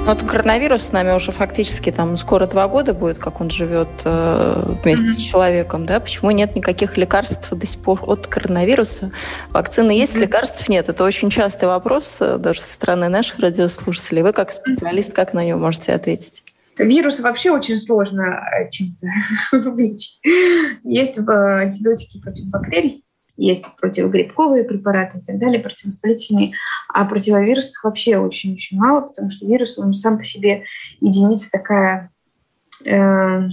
Вот 0.06 0.22
коронавирус 0.22 0.82
с 0.82 0.92
нами 0.92 1.12
уже 1.12 1.32
фактически 1.32 1.90
там 1.90 2.16
скоро 2.16 2.46
два 2.46 2.68
года 2.68 2.94
будет, 2.94 3.18
как 3.18 3.40
он 3.40 3.50
живет 3.50 3.88
э, 4.04 4.74
вместе 4.84 5.08
mm-hmm. 5.08 5.14
с 5.14 5.18
человеком, 5.18 5.84
да? 5.84 5.98
Почему 5.98 6.30
нет 6.30 6.54
никаких 6.54 6.96
лекарств 6.96 7.52
до 7.52 7.66
сих 7.66 7.80
пор 7.80 7.98
от 8.06 8.28
коронавируса? 8.28 9.10
Вакцины 9.50 9.90
есть, 9.90 10.14
mm-hmm. 10.14 10.20
лекарств 10.20 10.68
нет. 10.68 10.88
Это 10.88 11.02
очень 11.02 11.28
частый 11.28 11.68
вопрос 11.68 12.18
э, 12.20 12.38
даже 12.38 12.62
со 12.62 12.74
стороны 12.74 13.08
наших 13.08 13.40
радиослушателей. 13.40 14.22
Вы 14.22 14.32
как 14.32 14.52
специалист, 14.52 15.12
как 15.12 15.34
на 15.34 15.44
него 15.44 15.58
можете 15.58 15.92
ответить? 15.92 16.44
Вирус 16.78 17.18
вообще 17.18 17.50
очень 17.50 17.76
сложно 17.76 18.46
э, 18.60 18.70
чем-то 18.70 19.08
вылечить. 19.70 20.20
Есть 20.84 21.18
э, 21.18 21.32
антибиотики 21.32 22.20
против 22.20 22.48
бактерий, 22.50 23.02
есть 23.36 23.66
противогрибковые 23.80 24.64
препараты 24.64 25.18
и 25.18 25.20
так 25.20 25.38
далее, 25.38 25.60
противовоспалительные, 25.60 26.52
а 26.92 27.04
противовирусных 27.04 27.84
вообще 27.84 28.18
очень-очень 28.18 28.78
мало, 28.78 29.08
потому 29.08 29.30
что 29.30 29.46
вирус, 29.46 29.78
он 29.78 29.94
сам 29.94 30.18
по 30.18 30.24
себе 30.24 30.64
единица 31.00 31.50
такая 31.50 32.10
э, 32.84 32.90
ну, 33.40 33.48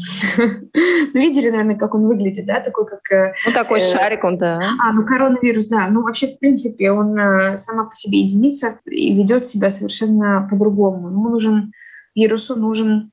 видели, 1.14 1.50
наверное, 1.50 1.76
как 1.76 1.96
он 1.96 2.08
выглядит, 2.08 2.46
да, 2.46 2.62
такой 2.62 2.86
как... 2.86 3.12
Э, 3.12 3.34
ну, 3.46 3.54
такой 3.54 3.80
э, 3.80 3.92
шарик 3.92 4.24
он, 4.24 4.38
да. 4.38 4.60
А, 4.80 4.94
ну, 4.94 5.06
коронавирус, 5.06 5.68
да. 5.68 5.88
Ну, 5.90 6.04
вообще, 6.04 6.28
в 6.28 6.40
принципе, 6.40 6.92
он 6.92 7.18
сама 7.58 7.86
по 7.86 7.96
себе 7.96 8.22
единица 8.22 8.78
и 8.86 9.16
ведет 9.16 9.46
себя 9.46 9.70
совершенно 9.70 10.48
по-другому. 10.50 11.10
Ему 11.10 11.30
нужен 11.30 11.74
вирусу, 12.16 12.56
нужен 12.56 13.12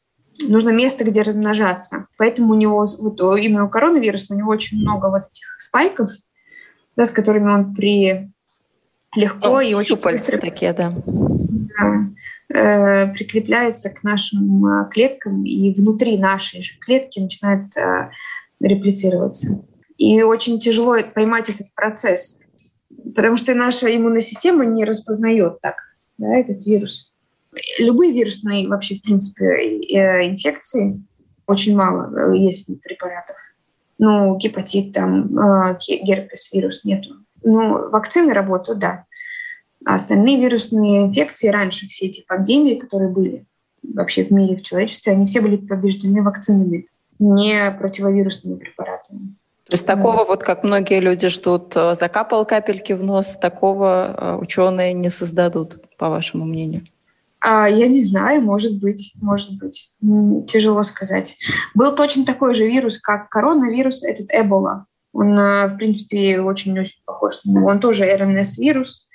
нужно 0.48 0.70
место, 0.70 1.04
где 1.04 1.22
размножаться. 1.22 2.06
Поэтому 2.16 2.52
у 2.52 2.56
него, 2.56 2.86
вот 2.98 3.20
именно 3.38 3.66
у 3.66 3.68
коронавируса, 3.68 4.34
у 4.34 4.38
него 4.38 4.50
очень 4.50 4.80
много 4.80 5.10
вот 5.10 5.22
этих 5.28 5.56
спайков, 5.58 6.10
да, 6.97 7.04
с 7.04 7.11
которыми 7.11 7.50
он 7.50 7.75
при 7.75 8.30
легко 9.16 9.49
ну, 9.49 9.61
и 9.61 9.75
очень 9.75 9.97
быстро 9.97 10.38
такие, 10.38 10.73
да. 10.73 10.94
Да, 11.06 12.11
э, 12.54 13.12
прикрепляется 13.12 13.90
к 13.90 14.02
нашим 14.02 14.66
э, 14.66 14.88
клеткам 14.90 15.44
и 15.44 15.75
внутри 15.75 16.18
нашей 16.18 16.62
же 16.62 16.78
клетки 16.78 17.20
начинает 17.20 17.76
э, 17.76 18.11
реплицироваться. 18.61 19.64
И 19.97 20.23
очень 20.23 20.61
тяжело 20.61 20.97
поймать 21.14 21.49
этот 21.49 21.73
процесс, 21.75 22.40
потому 23.14 23.37
что 23.37 23.54
наша 23.54 23.94
иммунная 23.94 24.23
система 24.23 24.64
не 24.64 24.85
распознает 24.85 25.61
так 25.61 25.76
да, 26.18 26.37
этот 26.37 26.64
вирус. 26.66 27.12
Любые 27.78 28.12
вирусные 28.12 28.68
вообще, 28.68 28.94
в 28.97 29.02
принципе, 29.02 29.44
э, 29.44 30.28
инфекции 30.28 31.02
очень 31.47 31.76
мало 31.76 32.32
есть 32.32 32.66
препаратов 32.82 33.37
ну, 34.00 34.35
гепатит, 34.38 34.92
там, 34.95 35.38
э, 35.38 35.76
герпес, 36.02 36.50
вирус 36.52 36.85
нету. 36.85 37.16
Ну, 37.45 37.90
вакцины 37.90 38.33
работают, 38.33 38.78
да. 38.78 39.04
А 39.85 39.95
остальные 39.95 40.40
вирусные 40.40 41.02
инфекции 41.02 41.49
раньше, 41.49 41.87
все 41.87 42.07
эти 42.07 42.25
пандемии, 42.26 42.76
которые 42.76 43.11
были 43.11 43.45
вообще 43.83 44.25
в 44.25 44.30
мире, 44.30 44.57
в 44.57 44.62
человечестве, 44.62 45.12
они 45.12 45.26
все 45.26 45.42
были 45.42 45.59
побеждены 45.59 46.23
вакцинами, 46.23 46.87
не 47.19 47.71
противовирусными 47.78 48.57
препаратами. 48.57 49.35
То 49.69 49.75
есть 49.75 49.87
такого 49.87 50.25
вот, 50.25 50.42
как 50.42 50.64
многие 50.64 51.00
люди 51.00 51.28
ждут, 51.28 51.76
э, 51.76 51.95
закапал 51.95 52.47
капельки 52.47 52.95
в 52.95 53.04
нос, 53.04 53.37
такого 53.37 54.14
э, 54.16 54.37
ученые 54.40 54.95
не 54.95 55.11
создадут, 55.11 55.76
по 55.99 56.09
вашему 56.09 56.47
мнению? 56.47 56.85
А, 57.40 57.68
я 57.68 57.88
не 57.88 58.02
знаю, 58.02 58.42
может 58.42 58.78
быть, 58.80 59.14
может 59.20 59.56
быть. 59.59 59.97
Тяжело 60.47 60.82
сказать. 60.82 61.38
Был 61.75 61.94
точно 61.94 62.25
такой 62.25 62.54
же 62.54 62.66
вирус, 62.66 63.00
как 63.00 63.28
коронавирус, 63.30 64.02
этот 64.02 64.28
Эбола. 64.32 64.87
Он, 65.12 65.38
э, 65.38 65.66
в 65.68 65.76
принципе, 65.76 66.40
очень-очень 66.40 67.02
похож. 67.04 67.40
Он 67.47 67.80
тоже 67.80 68.04
РНС-вирус. 68.04 69.09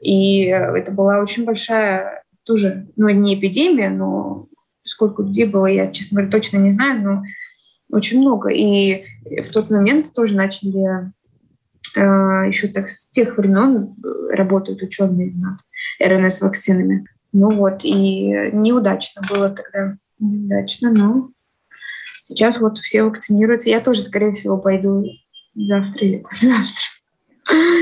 И 0.00 0.44
это 0.44 0.92
была 0.92 1.20
очень 1.20 1.44
большая, 1.44 2.24
тоже, 2.44 2.88
ну, 2.96 3.08
не 3.08 3.34
эпидемия, 3.34 3.90
но 3.90 4.46
сколько 4.84 5.22
людей 5.22 5.44
было, 5.44 5.66
я, 5.66 5.90
честно 5.90 6.16
говоря, 6.16 6.30
точно 6.30 6.58
не 6.58 6.72
знаю, 6.72 7.02
но 7.02 7.22
очень 7.90 8.20
много. 8.20 8.50
И 8.50 9.04
в 9.24 9.52
тот 9.52 9.70
момент 9.70 10.12
тоже 10.14 10.34
начали 10.34 11.12
э, 11.96 12.48
еще 12.48 12.68
так 12.68 12.88
с 12.88 13.10
тех 13.10 13.36
времен 13.36 13.94
работают 14.30 14.82
ученые 14.82 15.32
над 15.34 15.58
РНС-вакцинами. 16.00 17.06
Ну 17.32 17.50
вот, 17.50 17.84
и 17.84 18.50
неудачно 18.52 19.22
было 19.28 19.50
тогда. 19.50 19.96
Неудачно, 20.18 20.90
но 20.90 21.30
сейчас 22.12 22.60
вот 22.60 22.78
все 22.78 23.04
вакцинируются. 23.04 23.70
Я 23.70 23.80
тоже, 23.80 24.00
скорее 24.00 24.32
всего, 24.32 24.58
пойду 24.58 25.04
завтра 25.54 26.06
или 26.06 26.18
послезавтра. 26.18 26.84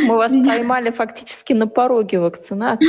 Мы 0.06 0.16
вас 0.16 0.32
поймали 0.32 0.90
фактически 0.90 1.52
на 1.52 1.66
пороге 1.66 2.20
вакцинации. 2.20 2.86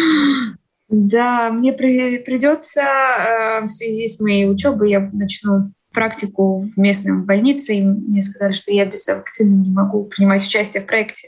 Да, 0.89 1.49
мне 1.49 1.73
при, 1.73 2.19
придется 2.19 2.81
э, 2.81 3.65
в 3.65 3.69
связи 3.69 4.07
с 4.07 4.21
моей 4.21 4.49
учебой, 4.49 4.91
я 4.91 5.09
начну 5.11 5.73
практику 5.91 6.69
в 6.73 6.79
местной 6.79 7.23
больнице, 7.23 7.75
и 7.75 7.83
мне 7.83 8.21
сказали, 8.21 8.53
что 8.53 8.71
я 8.71 8.85
без 8.85 9.05
вакцины 9.07 9.65
не 9.65 9.71
могу 9.71 10.05
принимать 10.05 10.45
участие 10.45 10.83
в 10.83 10.85
проекте, 10.85 11.27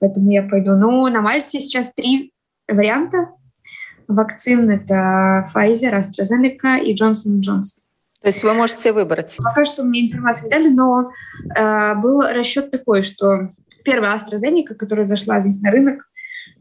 поэтому 0.00 0.30
я 0.30 0.42
пойду. 0.42 0.72
Но 0.72 1.06
на 1.08 1.20
Мальте 1.20 1.60
сейчас 1.60 1.92
три 1.94 2.32
варианта 2.66 3.28
вакцин. 4.14 4.70
Это 4.70 5.46
Pfizer, 5.54 6.00
AstraZeneca 6.00 6.82
и 6.82 6.94
Johnson 6.94 7.40
Johnson. 7.40 7.82
То 8.20 8.26
есть 8.26 8.42
вы 8.42 8.52
можете 8.52 8.92
выбрать? 8.92 9.36
Пока 9.38 9.64
что 9.64 9.82
мне 9.82 10.08
информации 10.08 10.44
не 10.44 10.50
дали, 10.50 10.68
но 10.68 11.10
э, 11.56 11.94
был 11.94 12.22
расчет 12.22 12.70
такой, 12.70 13.02
что 13.02 13.48
первая 13.82 14.14
AstraZeneca, 14.16 14.74
которая 14.74 15.06
зашла 15.06 15.40
здесь 15.40 15.62
на 15.62 15.70
рынок, 15.70 16.10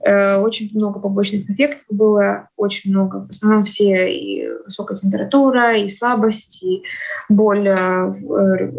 Э, 0.01 0.38
очень 0.38 0.70
много 0.74 1.00
побочных 1.00 1.50
эффектов 1.50 1.84
было, 1.89 2.50
очень 2.56 2.91
много. 2.91 3.25
В 3.27 3.29
основном 3.29 3.65
все 3.65 4.10
и 4.12 4.48
высокая 4.65 4.96
температура, 4.96 5.75
и 5.75 5.89
слабость, 5.89 6.63
и 6.63 6.84
боль 7.27 7.68
э, 7.68 8.72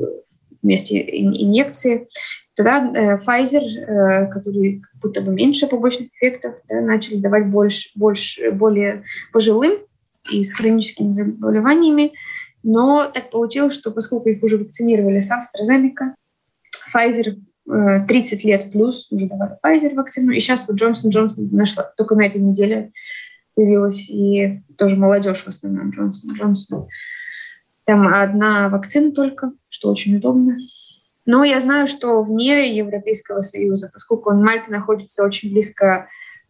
вместе 0.62 0.98
инъекции. 0.98 2.08
Тогда 2.62 3.18
Pfizer, 3.26 4.28
который 4.30 4.80
как 4.80 5.00
будто 5.00 5.22
бы 5.22 5.32
меньше 5.32 5.66
побочных 5.66 6.08
эффектов, 6.14 6.56
да, 6.68 6.82
начали 6.82 7.16
давать 7.16 7.46
больше, 7.46 7.88
больше, 7.94 8.50
более 8.50 9.04
пожилым 9.32 9.78
и 10.30 10.44
с 10.44 10.52
хроническими 10.52 11.12
заболеваниями. 11.12 12.12
Но 12.62 13.10
так 13.10 13.30
получилось, 13.30 13.72
что 13.72 13.90
поскольку 13.90 14.28
их 14.28 14.42
уже 14.42 14.58
вакцинировали 14.58 15.20
с 15.20 15.30
AstraZeneca, 15.30 16.12
Pfizer 16.94 17.36
30 18.06 18.44
э, 18.44 18.48
лет 18.48 18.72
плюс 18.72 19.10
уже 19.10 19.26
давали 19.26 19.56
Pfizer 19.64 19.94
вакцину, 19.94 20.32
и 20.32 20.40
сейчас 20.40 20.68
вот 20.68 20.76
Джонсон 20.76 21.10
Джонсон 21.10 21.48
нашла, 21.52 21.84
только 21.96 22.14
на 22.14 22.26
этой 22.26 22.42
неделе 22.42 22.92
появилась, 23.54 24.06
и 24.10 24.60
тоже 24.76 24.96
молодежь 24.96 25.44
в 25.44 25.48
основном 25.48 25.90
Джонсон 25.90 26.34
Джонсон. 26.34 26.88
Там 27.84 28.06
одна 28.06 28.68
вакцина 28.68 29.12
только, 29.12 29.52
что 29.70 29.90
очень 29.90 30.16
удобно. 30.16 30.58
Но 31.30 31.44
я 31.44 31.60
знаю, 31.60 31.86
что 31.86 32.24
вне 32.24 32.74
Европейского 32.74 33.42
Союза, 33.42 33.88
поскольку 33.92 34.32
Мальта 34.32 34.72
находится 34.72 35.24
очень 35.24 35.52
близко 35.52 36.08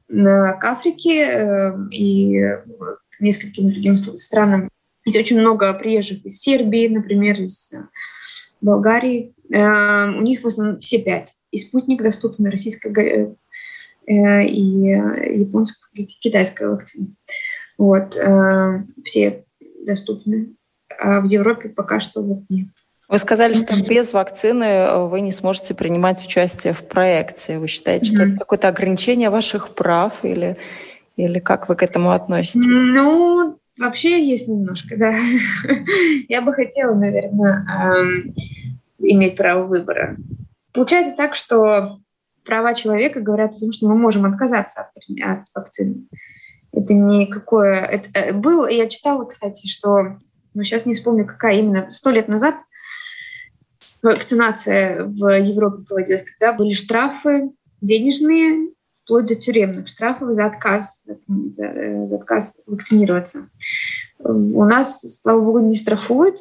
к 0.08 0.64
Африке 0.64 1.26
э, 1.26 1.72
и 1.92 2.40
к 3.10 3.20
нескольким 3.20 3.70
другим 3.70 3.98
странам, 3.98 4.70
есть 5.04 5.18
очень 5.18 5.38
много 5.38 5.74
приезжих 5.74 6.24
из 6.24 6.40
Сербии, 6.40 6.88
например, 6.88 7.42
из 7.42 7.74
Болгарии. 8.62 9.34
У 9.50 10.22
них 10.22 10.40
в 10.40 10.46
основном 10.46 10.78
все 10.78 10.98
пять. 10.98 11.34
И 11.50 11.58
спутник 11.58 12.00
доступен, 12.00 12.46
российская 12.46 12.90
э, 12.90 13.34
э, 14.06 14.46
и 14.46 14.62
японская, 15.40 15.90
и 15.92 16.06
китайская 16.06 16.70
вакцина. 16.70 17.08
Вот. 17.76 18.18
Все 19.04 19.44
доступны. 19.84 20.54
А 20.98 21.20
в 21.20 21.26
Европе 21.26 21.68
пока 21.68 22.00
что 22.00 22.22
вот 22.22 22.44
нет. 22.48 22.68
Вы 23.10 23.18
сказали, 23.18 23.54
что 23.54 23.74
без 23.82 24.12
вакцины 24.12 24.62
э, 24.62 25.06
вы 25.06 25.20
не 25.20 25.32
сможете 25.32 25.74
принимать 25.74 26.24
участие 26.24 26.72
в 26.72 26.86
проекте. 26.86 27.58
Вы 27.58 27.66
считаете, 27.66 28.04
что 28.06 28.22
mm-hmm. 28.22 28.28
это 28.28 28.38
какое-то 28.38 28.68
ограничение 28.68 29.30
ваших 29.30 29.74
прав 29.74 30.24
или, 30.24 30.56
или 31.16 31.40
как 31.40 31.68
вы 31.68 31.74
к 31.74 31.82
этому 31.82 32.12
относитесь? 32.12 32.66
Ну, 32.66 33.58
вообще 33.80 34.24
есть 34.24 34.46
немножко, 34.46 34.96
да. 34.96 35.12
Я 36.28 36.40
бы 36.40 36.54
хотела, 36.54 36.94
наверное, 36.94 37.66
эм, 37.82 38.34
иметь 39.00 39.36
право 39.36 39.66
выбора. 39.66 40.16
Получается 40.72 41.16
так, 41.16 41.34
что 41.34 41.98
права 42.44 42.74
человека 42.74 43.20
говорят 43.20 43.56
о 43.56 43.58
том, 43.58 43.72
что 43.72 43.88
мы 43.88 43.96
можем 43.96 44.24
отказаться 44.24 44.82
от, 44.94 45.20
от 45.20 45.46
вакцины. 45.52 46.06
Это 46.72 46.94
не 46.94 47.26
какое... 47.26 47.74
Это, 47.74 48.08
э, 48.14 48.32
было, 48.32 48.68
я 48.70 48.86
читала, 48.86 49.24
кстати, 49.24 49.66
что, 49.66 50.18
ну 50.54 50.62
сейчас 50.62 50.86
не 50.86 50.94
вспомню, 50.94 51.26
какая 51.26 51.56
именно, 51.56 51.90
сто 51.90 52.10
лет 52.10 52.28
назад 52.28 52.54
вакцинация 54.02 55.04
в 55.04 55.38
Европе 55.38 55.84
проводилась, 55.84 56.24
когда 56.24 56.52
были 56.52 56.72
штрафы 56.72 57.50
денежные, 57.80 58.70
вплоть 58.92 59.26
до 59.26 59.34
тюремных 59.34 59.88
штрафов 59.88 60.32
за 60.34 60.46
отказ, 60.46 61.08
за, 61.26 62.06
за 62.06 62.16
отказ 62.16 62.62
вакцинироваться. 62.66 63.48
У 64.18 64.64
нас, 64.64 65.00
слава 65.20 65.40
богу, 65.40 65.58
не 65.60 65.76
штрафуют, 65.76 66.38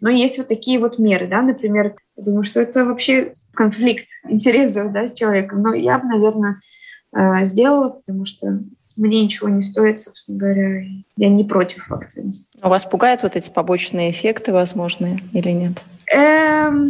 но 0.00 0.10
есть 0.10 0.38
вот 0.38 0.48
такие 0.48 0.78
вот 0.78 0.98
меры, 0.98 1.26
да, 1.26 1.42
например, 1.42 1.96
я 2.16 2.24
думаю, 2.24 2.42
что 2.42 2.60
это 2.60 2.84
вообще 2.84 3.32
конфликт 3.54 4.08
интересов, 4.28 4.92
да, 4.92 5.06
с 5.06 5.14
человеком. 5.14 5.62
Но 5.62 5.74
я 5.74 5.98
бы, 5.98 6.06
наверное, 6.06 6.60
э, 7.16 7.44
сделала, 7.44 7.90
потому 7.90 8.24
что 8.24 8.60
мне 8.98 9.24
ничего 9.24 9.48
не 9.48 9.62
стоит, 9.62 10.00
собственно 10.00 10.38
говоря. 10.38 10.82
Я 11.16 11.28
не 11.28 11.44
против 11.44 11.88
вакцины. 11.88 12.32
А 12.60 12.68
вас 12.68 12.84
пугают 12.84 13.22
вот 13.22 13.36
эти 13.36 13.50
побочные 13.50 14.10
эффекты 14.10 14.52
возможные 14.52 15.20
или 15.32 15.50
нет? 15.50 15.84
Эм, 16.12 16.88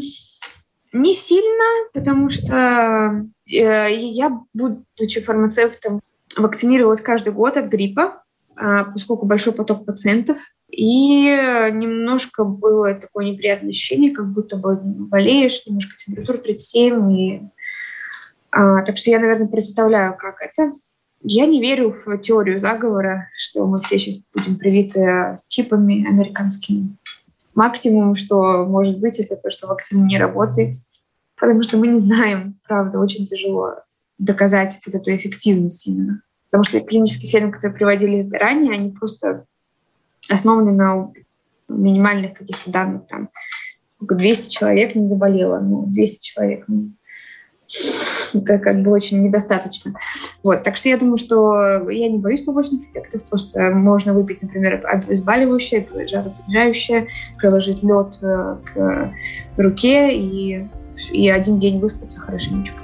не 0.92 1.14
сильно, 1.14 1.88
потому 1.92 2.30
что 2.30 3.24
э, 3.46 3.88
я, 3.90 4.40
будучи 4.54 5.20
фармацевтом, 5.20 6.00
вакцинировалась 6.36 7.00
каждый 7.00 7.32
год 7.32 7.56
от 7.56 7.66
гриппа, 7.66 8.22
э, 8.60 8.84
поскольку 8.92 9.26
большой 9.26 9.52
поток 9.52 9.84
пациентов. 9.84 10.38
И 10.70 11.22
немножко 11.72 12.44
было 12.44 12.94
такое 12.94 13.24
неприятное 13.24 13.70
ощущение, 13.70 14.14
как 14.14 14.30
будто 14.30 14.56
бы 14.56 14.76
болеешь, 14.76 15.62
немножко 15.66 15.96
температура 15.96 16.36
37. 16.36 17.18
И, 17.18 17.42
а, 18.50 18.82
так 18.84 18.98
что 18.98 19.10
я, 19.10 19.18
наверное, 19.18 19.48
представляю, 19.48 20.14
как 20.18 20.36
это. 20.42 20.72
Я 21.22 21.46
не 21.46 21.60
верю 21.60 21.92
в 21.92 22.18
теорию 22.18 22.58
заговора, 22.58 23.28
что 23.34 23.66
мы 23.66 23.78
все 23.78 23.98
сейчас 23.98 24.24
будем 24.32 24.56
привиты 24.56 25.34
чипами 25.48 26.06
американскими. 26.06 26.96
Максимум, 27.54 28.14
что 28.14 28.64
может 28.64 29.00
быть, 29.00 29.18
это 29.18 29.36
то, 29.36 29.50
что 29.50 29.66
вакцина 29.66 30.04
не 30.04 30.18
работает, 30.18 30.76
потому 31.36 31.62
что 31.64 31.76
мы 31.76 31.88
не 31.88 31.98
знаем, 31.98 32.60
правда, 32.66 33.00
очень 33.00 33.26
тяжело 33.26 33.74
доказать 34.18 34.78
вот 34.86 34.94
эту 34.94 35.14
эффективность 35.14 35.86
именно. 35.88 36.22
Потому 36.50 36.64
что 36.64 36.80
клинические 36.80 37.28
исследования, 37.28 37.54
которые 37.54 37.76
приводили 37.76 38.28
ранее, 38.30 38.74
они 38.74 38.92
просто 38.92 39.44
основаны 40.30 40.72
на 40.72 41.10
минимальных 41.68 42.34
каких-то 42.34 42.70
данных. 42.70 43.06
Там 43.08 43.30
200 44.00 44.50
человек 44.50 44.94
не 44.94 45.06
заболело, 45.06 45.58
ну, 45.58 45.84
200 45.86 46.24
человек, 46.24 46.64
ну, 46.68 46.92
это 48.34 48.58
как 48.58 48.82
бы 48.82 48.90
очень 48.90 49.22
недостаточно. 49.22 49.92
Вот, 50.44 50.62
так 50.62 50.76
что 50.76 50.88
я 50.88 50.96
думаю, 50.96 51.16
что 51.16 51.90
я 51.90 52.08
не 52.08 52.18
боюсь 52.18 52.42
побочных 52.42 52.82
эффектов, 52.82 53.28
просто 53.28 53.70
можно 53.70 54.14
выпить, 54.14 54.40
например, 54.40 54.80
обезболивающее, 54.86 55.86
жаропонижающее, 56.06 57.08
приложить 57.38 57.82
лед 57.82 58.18
э, 58.22 58.56
к 58.64 59.12
руке 59.56 60.16
и, 60.16 60.68
и 61.10 61.28
один 61.28 61.58
день 61.58 61.80
выспаться 61.80 62.20
хорошенечко. 62.20 62.78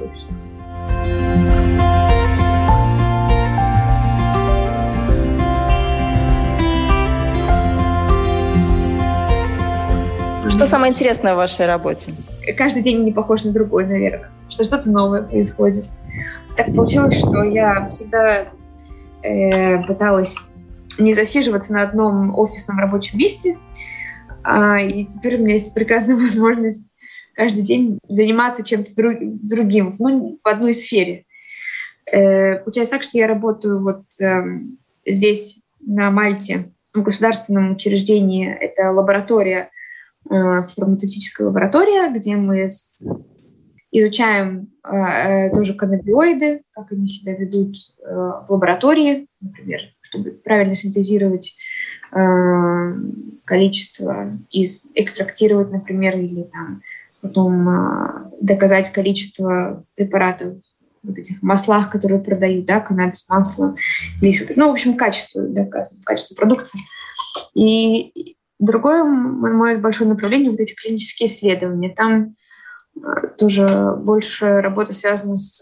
Что 10.50 10.66
самое 10.66 10.92
интересное 10.92 11.34
в 11.34 11.36
вашей 11.36 11.66
работе? 11.66 12.12
Каждый 12.52 12.82
день 12.82 13.04
не 13.04 13.12
похож 13.12 13.44
на 13.44 13.52
другой, 13.52 13.86
наверное. 13.86 14.30
Что 14.48 14.64
что-то 14.64 14.90
новое 14.90 15.22
происходит. 15.22 15.86
Так 16.56 16.74
получилось, 16.74 17.18
что 17.18 17.42
я 17.42 17.88
всегда 17.88 18.48
э, 19.22 19.82
пыталась 19.84 20.38
не 20.98 21.12
засиживаться 21.12 21.72
на 21.72 21.82
одном 21.82 22.36
офисном 22.38 22.78
рабочем 22.78 23.18
месте, 23.18 23.58
а, 24.44 24.78
и 24.78 25.04
теперь 25.04 25.36
у 25.36 25.42
меня 25.42 25.54
есть 25.54 25.74
прекрасная 25.74 26.16
возможность 26.20 26.92
каждый 27.34 27.62
день 27.62 27.98
заниматься 28.08 28.64
чем-то 28.64 28.94
друг, 28.94 29.16
другим, 29.20 29.96
ну, 29.98 30.38
в 30.42 30.48
одной 30.48 30.74
сфере. 30.74 31.24
Э, 32.06 32.56
получается 32.56 32.92
так, 32.92 33.02
что 33.02 33.18
я 33.18 33.26
работаю 33.26 33.82
вот 33.82 34.04
э, 34.20 34.42
здесь, 35.06 35.60
на 35.80 36.10
Мальте, 36.10 36.72
в 36.92 37.02
государственном 37.02 37.72
учреждении. 37.72 38.48
Это 38.48 38.90
лаборатория 38.92 39.70
фармацевтическая 40.28 41.46
лаборатория, 41.46 42.12
где 42.12 42.36
мы 42.36 42.68
изучаем 43.90 44.72
э, 44.82 44.96
э, 44.96 45.50
тоже 45.54 45.74
каннабиоиды, 45.74 46.62
как 46.72 46.90
они 46.92 47.06
себя 47.06 47.34
ведут 47.34 47.76
в 48.02 48.46
лаборатории, 48.48 49.28
например, 49.40 49.80
чтобы 50.00 50.32
правильно 50.32 50.74
синтезировать 50.74 51.54
количество, 53.44 54.38
из, 54.50 54.88
экстрактировать, 54.94 55.72
например, 55.72 56.16
или 56.16 56.44
там 56.44 56.80
потом 57.20 58.30
доказать 58.40 58.92
количество 58.92 59.84
препаратов 59.96 60.58
вот 61.04 61.18
этих 61.18 61.42
маслах, 61.42 61.90
которые 61.90 62.20
продают, 62.20 62.66
да, 62.66 62.80
каннабис 62.80 63.28
масло, 63.28 63.76
или 64.20 64.30
еще, 64.30 64.46
ну, 64.56 64.68
в 64.68 64.72
общем, 64.72 64.96
качество 64.96 65.42
доказано, 65.42 66.02
качество 66.04 66.34
продукции. 66.34 66.80
И 67.54 68.36
Другое 68.64 69.04
мое 69.04 69.78
большое 69.78 70.08
направление– 70.08 70.50
вот 70.52 70.60
эти 70.60 70.74
клинические 70.74 71.28
исследования. 71.28 71.90
Там 71.94 72.34
э, 72.96 73.00
тоже 73.38 73.66
больше 73.98 74.60
работа 74.60 74.92
связана 74.94 75.36
с, 75.36 75.60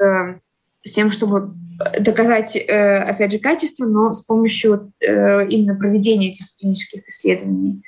с 0.84 0.92
тем, 0.92 1.10
чтобы 1.10 1.54
доказать, 1.98 2.56
э, 2.56 2.96
опять 2.98 3.32
же, 3.32 3.38
качество, 3.38 3.86
но 3.86 4.12
с 4.12 4.22
помощью 4.22 4.92
э, 5.00 5.48
именно 5.48 5.74
проведения 5.74 6.30
этих 6.30 6.46
клинических 6.58 7.06
исследований. 7.08 7.82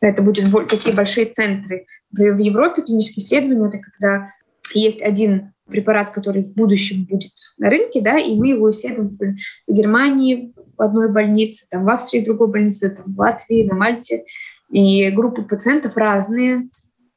Это 0.00 0.22
будут 0.22 0.50
такие 0.68 0.94
большие 0.94 1.26
центры. 1.26 1.86
В 2.12 2.38
Европе 2.38 2.82
клинические 2.82 3.24
исследования– 3.24 3.68
это 3.68 3.78
когда 3.78 4.30
есть 4.74 5.02
один 5.02 5.52
препарат, 5.68 6.10
который 6.10 6.42
в 6.42 6.54
будущем 6.54 7.04
будет 7.04 7.30
на 7.58 7.70
рынке, 7.70 8.00
да, 8.00 8.18
и 8.18 8.36
мы 8.36 8.48
его 8.48 8.70
исследуем 8.70 9.18
в 9.66 9.72
Германии, 9.72 10.52
в 10.76 10.82
одной 10.82 11.10
больнице, 11.10 11.66
там, 11.70 11.84
в 11.84 11.88
Австрии 11.88 12.20
в 12.20 12.24
другой 12.24 12.48
больнице, 12.48 12.90
там, 12.90 13.14
в 13.14 13.18
Латвии, 13.18 13.66
на 13.66 13.74
Мальте. 13.74 14.24
И 14.72 15.10
группы 15.10 15.42
пациентов 15.42 15.96
разные, 15.96 16.68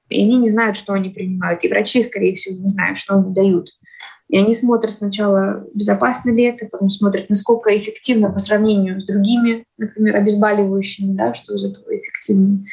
и 0.09 0.21
они 0.21 0.37
не 0.37 0.49
знают, 0.49 0.77
что 0.77 0.93
они 0.93 1.09
принимают. 1.09 1.63
И 1.63 1.69
врачи, 1.69 2.03
скорее 2.03 2.35
всего, 2.35 2.57
не 2.61 2.67
знают, 2.67 2.97
что 2.97 3.15
они 3.15 3.33
дают. 3.33 3.69
И 4.27 4.37
они 4.37 4.53
смотрят 4.53 4.93
сначала, 4.93 5.65
безопасно 5.73 6.31
ли 6.31 6.43
это, 6.43 6.67
потом 6.67 6.89
смотрят, 6.89 7.29
насколько 7.29 7.75
эффективно 7.75 8.31
по 8.31 8.39
сравнению 8.39 8.99
с 8.99 9.05
другими, 9.05 9.65
например, 9.77 10.17
обезболивающими, 10.17 11.15
да, 11.15 11.33
что 11.33 11.55
из 11.55 11.63
этого 11.65 11.95
эффективно. 11.95 12.65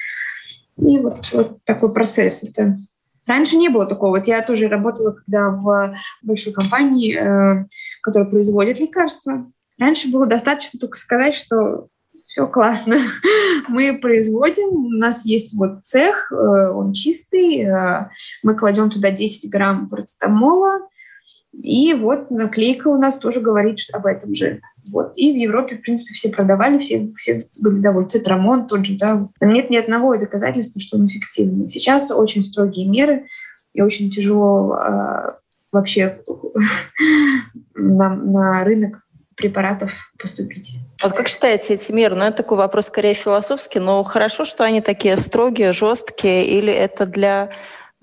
И 0.78 0.98
вот, 0.98 1.14
вот 1.32 1.58
такой 1.64 1.92
процесс. 1.92 2.42
Это 2.42 2.78
Раньше 3.26 3.56
не 3.56 3.68
было 3.68 3.86
такого. 3.86 4.16
Вот 4.16 4.26
я 4.26 4.42
тоже 4.42 4.68
работала, 4.68 5.12
когда 5.12 5.50
в 5.50 5.94
большой 6.22 6.52
компании, 6.52 7.16
э, 7.16 7.66
которая 8.02 8.28
производит 8.28 8.80
лекарства. 8.80 9.50
Раньше 9.78 10.10
было 10.10 10.26
достаточно 10.26 10.78
только 10.80 10.98
сказать, 10.98 11.34
что 11.34 11.86
все 12.32 12.46
классно. 12.46 12.96
Мы 13.68 13.98
производим, 13.98 14.68
у 14.68 14.88
нас 14.88 15.26
есть 15.26 15.54
вот 15.54 15.84
цех, 15.84 16.32
э, 16.32 16.70
он 16.70 16.94
чистый, 16.94 17.60
э, 17.60 18.08
мы 18.42 18.56
кладем 18.56 18.88
туда 18.88 19.10
10 19.10 19.50
грамм 19.50 19.90
парацетамола, 19.90 20.88
и 21.52 21.92
вот 21.92 22.30
наклейка 22.30 22.88
у 22.88 22.96
нас 22.96 23.18
тоже 23.18 23.40
говорит 23.40 23.80
об 23.92 24.06
этом 24.06 24.34
же. 24.34 24.62
Вот. 24.94 25.12
И 25.14 25.30
в 25.30 25.36
Европе, 25.36 25.76
в 25.76 25.82
принципе, 25.82 26.14
все 26.14 26.30
продавали, 26.30 26.78
все, 26.78 27.12
все 27.18 27.42
были 27.62 27.80
довольны. 27.80 28.08
Цитрамон 28.08 28.66
тот 28.66 28.86
же, 28.86 28.96
да. 28.96 29.28
Там 29.38 29.52
нет 29.52 29.68
ни 29.68 29.76
одного 29.76 30.16
доказательства, 30.16 30.80
что 30.80 30.96
он 30.96 31.08
эффективный. 31.08 31.68
Сейчас 31.68 32.10
очень 32.10 32.44
строгие 32.44 32.88
меры, 32.88 33.26
и 33.74 33.82
очень 33.82 34.10
тяжело 34.10 34.74
э, 34.74 35.32
вообще 35.70 36.16
на, 37.74 38.14
на 38.16 38.64
рынок 38.64 39.02
препаратов 39.36 40.12
поступить. 40.18 40.72
Вот 41.02 41.12
как 41.12 41.28
считаете 41.28 41.74
эти 41.74 41.92
меры? 41.92 42.14
Ну, 42.16 42.24
это 42.24 42.38
такой 42.38 42.58
вопрос 42.58 42.86
скорее 42.86 43.14
философский, 43.14 43.80
но 43.80 44.02
хорошо, 44.04 44.44
что 44.44 44.64
они 44.64 44.80
такие 44.80 45.16
строгие, 45.16 45.72
жесткие, 45.72 46.46
или 46.46 46.72
это 46.72 47.06
для 47.06 47.50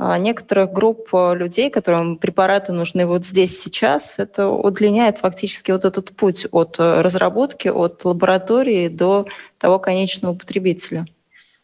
а, 0.01 0.17
некоторых 0.17 0.71
групп 0.71 1.09
а, 1.13 1.33
людей, 1.33 1.69
которым 1.69 2.17
препараты 2.17 2.71
нужны 2.71 3.05
вот 3.05 3.25
здесь, 3.25 3.61
сейчас, 3.61 4.15
это 4.17 4.47
удлиняет 4.47 5.17
фактически 5.17 5.71
вот 5.71 5.83
этот 5.83 6.15
путь 6.15 6.47
от 6.51 6.77
а, 6.79 7.03
разработки, 7.03 7.67
от 7.67 8.05
лаборатории 8.05 8.87
до 8.87 9.27
того 9.57 9.77
конечного 9.77 10.35
потребителя. 10.35 11.05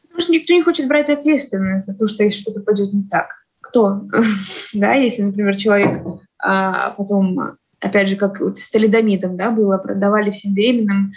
Потому 0.02 0.20
что 0.20 0.34
никто 0.34 0.54
не 0.54 0.64
хочет 0.64 0.88
брать 0.90 1.10
ответственность 1.10 1.86
за 1.86 1.98
то, 1.98 2.08
что 2.08 2.24
если 2.24 2.42
что-то 2.42 2.60
пойдет 2.60 2.92
не 2.92 3.04
так. 3.04 3.30
Кто? 3.62 4.02
да, 4.74 4.94
если, 4.96 5.22
например, 5.22 5.56
человек 5.56 6.04
а, 6.38 6.92
потом, 6.92 7.58
опять 7.86 8.10
же, 8.10 8.16
как 8.16 8.40
вот 8.40 8.58
с 8.58 8.70
талидомидом, 8.70 9.38
да, 9.38 9.52
было, 9.52 9.78
продавали 9.78 10.32
всем 10.32 10.54
беременным, 10.54 11.14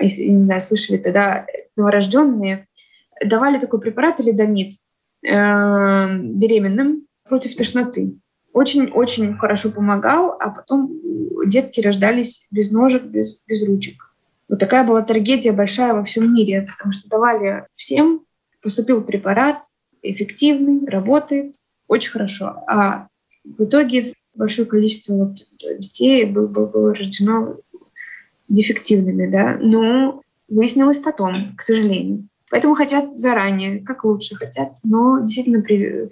если, 0.00 0.22
не 0.24 0.42
знаю, 0.42 0.62
слышали 0.62 0.96
тогда, 0.96 1.46
новорожденные, 1.76 2.68
давали 3.24 3.58
такой 3.58 3.80
препарат 3.80 4.16
талидомид, 4.16 4.74
э, 5.24 6.18
беременным 6.18 7.06
против 7.28 7.56
тошноты. 7.56 8.16
Очень-очень 8.52 9.36
хорошо 9.36 9.70
помогал, 9.70 10.36
а 10.38 10.50
потом 10.50 10.90
детки 11.46 11.80
рождались 11.80 12.46
без 12.50 12.70
ножек, 12.70 13.02
без, 13.04 13.42
без 13.46 13.66
ручек. 13.66 14.14
Вот 14.48 14.58
такая 14.58 14.84
была 14.84 15.02
трагедия 15.02 15.52
большая 15.52 15.92
во 15.94 16.04
всем 16.04 16.34
мире, 16.34 16.68
потому 16.70 16.92
что 16.92 17.08
давали 17.08 17.66
всем, 17.72 18.24
поступил 18.62 19.02
препарат, 19.02 19.62
эффективный, 20.02 20.86
работает, 20.86 21.54
очень 21.88 22.10
хорошо. 22.10 22.62
А 22.68 23.08
в 23.44 23.64
итоге 23.64 24.14
большое 24.34 24.66
количество 24.66 25.14
вот 25.14 25.36
детей 25.78 26.24
было, 26.24 26.46
было 26.46 26.94
рождено 26.94 27.56
дефективными, 28.48 29.30
да, 29.30 29.58
но 29.60 30.22
выяснилось 30.48 30.98
потом, 30.98 31.54
к 31.56 31.62
сожалению. 31.62 32.28
Поэтому 32.50 32.74
хотят 32.74 33.16
заранее, 33.16 33.80
как 33.80 34.04
лучше 34.04 34.34
хотят, 34.36 34.74
но 34.84 35.20
действительно 35.20 35.62
при... 35.62 36.10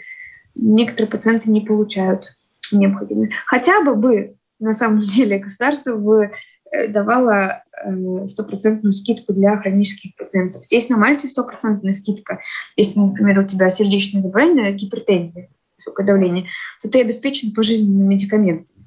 некоторые 0.54 1.11
пациенты 1.11 1.50
не 1.50 1.61
получают 1.61 2.35
необходимое. 2.72 3.30
Хотя 3.46 3.83
бы 3.83 3.94
бы 3.94 4.37
на 4.59 4.72
самом 4.72 5.00
деле 5.00 5.38
государство 5.38 5.96
бы 5.96 6.30
э, 6.70 6.88
давало 6.88 7.62
э, 7.85 8.26
стопроцентную 8.26 8.92
скидку 8.92 9.35
для 9.35 9.56
хронических 9.59 10.16
пациентов. 10.16 10.64
Здесь 10.64 10.88
на 10.88 10.96
Мальте 10.96 11.28
стопроцентная 11.28 11.92
скидка. 11.92 12.40
Если, 12.76 13.00
например, 13.00 13.40
у 13.40 13.44
тебя 13.44 13.68
сердечное 13.70 14.22
заболевание, 14.22 14.72
гипертензия, 14.72 15.50
высокое 15.81 16.07
давление, 16.07 16.47
то 16.83 16.88
ты 16.88 17.01
обеспечен 17.01 17.53
пожизненными 17.53 18.14
медикаментами 18.14 18.87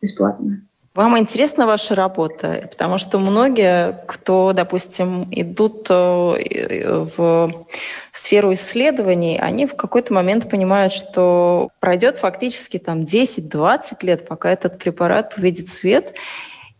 бесплатно. 0.00 0.62
Вам 0.94 1.18
интересна 1.18 1.66
ваша 1.66 1.94
работа? 1.94 2.68
Потому 2.70 2.98
что 2.98 3.18
многие, 3.18 4.04
кто, 4.06 4.52
допустим, 4.52 5.26
идут 5.30 5.86
э, 5.88 7.06
в 7.16 7.66
сферу 8.10 8.52
исследований, 8.52 9.38
они 9.38 9.64
в 9.64 9.74
какой-то 9.74 10.12
момент 10.12 10.50
понимают, 10.50 10.92
что 10.92 11.70
пройдет 11.80 12.18
фактически 12.18 12.78
там 12.78 13.00
10-20 13.00 13.80
лет, 14.02 14.28
пока 14.28 14.50
этот 14.50 14.78
препарат 14.78 15.34
увидит 15.38 15.70
свет, 15.70 16.12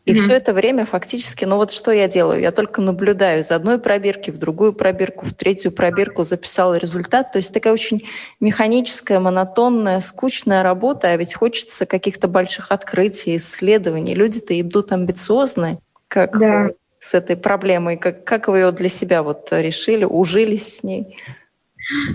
и 0.05 0.13
mm-hmm. 0.13 0.17
все 0.17 0.33
это 0.33 0.53
время 0.53 0.85
фактически, 0.85 1.45
ну 1.45 1.57
вот 1.57 1.71
что 1.71 1.93
я 1.93 2.09
делаю? 2.09 2.41
Я 2.41 2.51
только 2.51 2.81
наблюдаю 2.81 3.43
из 3.43 3.53
одной 3.53 3.79
пробирки 3.79 4.33
в 4.33 4.39
другую 4.39 4.73
пробирку, 4.73 5.27
в 5.27 5.33
третью 5.33 5.71
пробирку 5.71 6.25
записала 6.25 6.75
результат. 6.75 7.31
То 7.31 7.39
есть 7.39 7.55
такая 7.55 7.73
очень 7.73 8.09
механическая, 8.41 9.21
монотонная, 9.21 10.01
скучная 10.01 10.65
работа, 10.65 11.09
а 11.09 11.17
ведь 11.17 11.35
хочется 11.35 11.87
каких-то 11.87 12.27
больших 12.27 12.73
открытий, 12.73 13.37
исследований. 13.37 14.15
Люди-то 14.15 14.61
идут 14.61 14.91
амбициозные. 14.91 15.79
Как 16.09 16.37
да. 16.37 16.65
вы 16.65 16.75
с 16.99 17.15
этой 17.15 17.37
проблемой? 17.37 17.97
Как, 17.97 18.25
как 18.25 18.49
вы 18.49 18.59
ее 18.59 18.73
для 18.73 18.89
себя 18.89 19.23
вот 19.23 19.49
решили, 19.53 20.05
ужились 20.05 20.79
с 20.79 20.83
ней? 20.83 21.17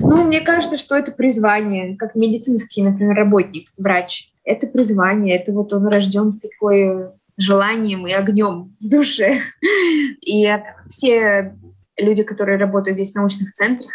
Ну, 0.02 0.23
мне 0.26 0.41
кажется, 0.41 0.78
что 0.78 0.97
это 0.97 1.13
призвание, 1.13 1.95
как 1.95 2.15
медицинский, 2.15 2.84
например, 2.84 3.15
работник, 3.15 3.69
врач. 3.78 4.34
Это 4.43 4.67
призвание, 4.67 5.38
это 5.38 5.54
вот 5.54 5.71
он 5.73 5.88
рожден 5.88 6.32
с 6.32 6.39
такой 6.39 7.12
желанием 7.38 8.08
и 8.08 8.12
огнем 8.12 8.76
в 8.80 8.89
душе. 8.89 9.41
И 10.21 10.47
все 10.88 11.56
люди, 11.97 12.23
которые 12.23 12.58
работают 12.58 12.95
здесь 12.95 13.12
в 13.12 13.15
научных 13.15 13.54
центрах, 13.54 13.91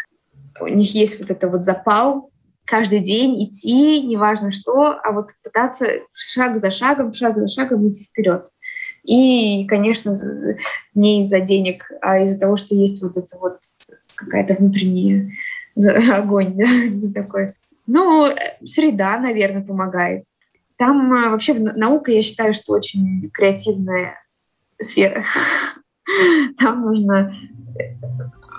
у 0.59 0.67
них 0.67 0.93
есть 0.93 1.19
вот 1.19 1.29
это 1.29 1.49
вот 1.49 1.63
запал 1.63 2.31
каждый 2.65 2.99
день 2.99 3.43
идти, 3.45 4.01
неважно 4.03 4.51
что, 4.51 4.97
а 5.03 5.11
вот 5.11 5.31
пытаться 5.43 5.87
шаг 6.13 6.59
за 6.59 6.71
шагом, 6.71 7.13
шаг 7.13 7.37
за 7.37 7.47
шагом 7.47 7.89
идти 7.89 8.05
вперед. 8.05 8.45
И, 9.03 9.67
конечно, 9.67 10.15
не 10.95 11.19
из-за 11.19 11.41
денег, 11.41 11.91
а 12.01 12.19
из-за 12.19 12.39
того, 12.39 12.55
что 12.55 12.73
есть 12.73 13.01
вот 13.01 13.17
это 13.17 13.37
вот 13.37 13.57
какая-то 14.15 14.55
внутренняя 14.55 15.29
огонь, 16.13 16.55
да, 16.55 16.65
такой. 17.21 17.47
Ну, 17.85 18.27
э, 18.27 18.35
среда, 18.63 19.19
наверное, 19.19 19.61
помогает. 19.61 20.23
Там 20.77 21.13
э, 21.13 21.29
вообще 21.29 21.53
наука, 21.53 22.11
я 22.11 22.21
считаю, 22.21 22.53
что 22.53 22.73
очень 22.73 23.29
креативная 23.33 24.17
сфера. 24.77 25.23
Там 26.57 26.81
нужно 26.81 27.35
э, 27.79 27.95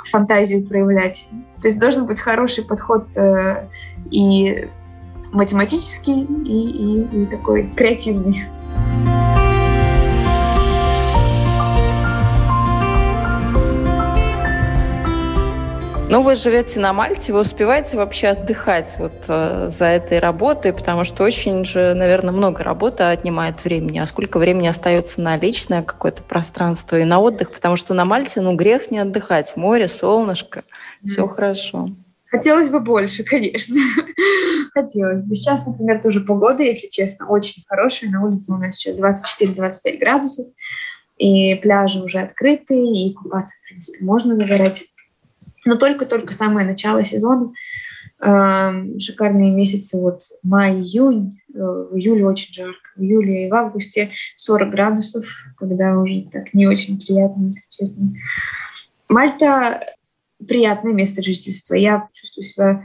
фантазию 0.04 0.66
проявлять. 0.66 1.28
То 1.60 1.68
есть 1.68 1.80
должен 1.80 2.06
быть 2.06 2.20
хороший 2.20 2.64
подход 2.64 3.16
э, 3.16 3.68
и 4.10 4.68
математический, 5.32 6.22
и, 6.22 6.70
и, 6.70 7.22
и 7.22 7.26
такой 7.26 7.70
креативный. 7.74 8.44
Ну, 16.14 16.22
вы 16.22 16.36
живете 16.36 16.78
на 16.78 16.92
Мальте, 16.92 17.32
вы 17.32 17.40
успеваете 17.40 17.96
вообще 17.96 18.28
отдыхать 18.28 18.94
вот 19.00 19.24
э, 19.26 19.66
за 19.68 19.86
этой 19.86 20.20
работой, 20.20 20.72
потому 20.72 21.02
что 21.02 21.24
очень 21.24 21.64
же, 21.64 21.92
наверное, 21.92 22.30
много 22.30 22.62
работы 22.62 23.02
отнимает 23.02 23.64
времени. 23.64 23.98
А 23.98 24.06
сколько 24.06 24.38
времени 24.38 24.68
остается 24.68 25.20
на 25.20 25.36
личное 25.36 25.82
какое-то 25.82 26.22
пространство 26.22 27.00
и 27.00 27.04
на 27.04 27.18
отдых? 27.18 27.50
Потому 27.50 27.74
что 27.74 27.94
на 27.94 28.04
Мальте, 28.04 28.40
ну, 28.42 28.54
грех 28.54 28.92
не 28.92 29.00
отдыхать. 29.00 29.56
Море, 29.56 29.88
солнышко, 29.88 30.60
mm. 31.02 31.08
все 31.08 31.26
хорошо. 31.26 31.88
Хотелось 32.26 32.68
бы 32.68 32.78
больше, 32.78 33.24
конечно. 33.24 33.74
Хотелось 34.72 35.24
бы. 35.24 35.34
Сейчас, 35.34 35.66
например, 35.66 36.00
тоже 36.00 36.20
погода, 36.20 36.62
если 36.62 36.86
честно, 36.86 37.26
очень 37.26 37.64
хорошая. 37.66 38.10
На 38.10 38.24
улице 38.24 38.52
у 38.52 38.56
нас 38.56 38.76
сейчас 38.76 38.96
24-25 39.00 39.98
градусов, 39.98 40.46
и 41.16 41.56
пляжи 41.56 42.00
уже 42.00 42.20
открыты, 42.20 42.76
и 42.76 43.12
купаться, 43.14 43.56
в 43.56 43.68
принципе, 43.68 44.04
можно 44.04 44.36
загорать 44.36 44.84
но 45.64 45.76
только-только 45.76 46.32
самое 46.32 46.66
начало 46.66 47.04
сезона, 47.04 47.52
э, 48.20 48.98
шикарные 48.98 49.50
месяцы, 49.50 49.98
вот 49.98 50.22
май-июнь, 50.42 51.40
э, 51.54 51.58
в 51.58 51.96
июле 51.96 52.26
очень 52.26 52.54
жарко, 52.54 52.90
в 52.96 53.00
июле 53.00 53.46
и 53.46 53.50
в 53.50 53.54
августе 53.54 54.10
40 54.36 54.70
градусов, 54.70 55.26
когда 55.56 55.98
уже 55.98 56.28
так 56.30 56.54
не 56.54 56.66
очень 56.66 57.00
приятно, 57.00 57.46
если 57.48 57.62
честно. 57.68 58.12
Мальта 59.08 59.80
приятное 60.46 60.92
место 60.92 61.22
жительства. 61.22 61.74
Я 61.74 62.08
чувствую 62.12 62.44
себя 62.44 62.84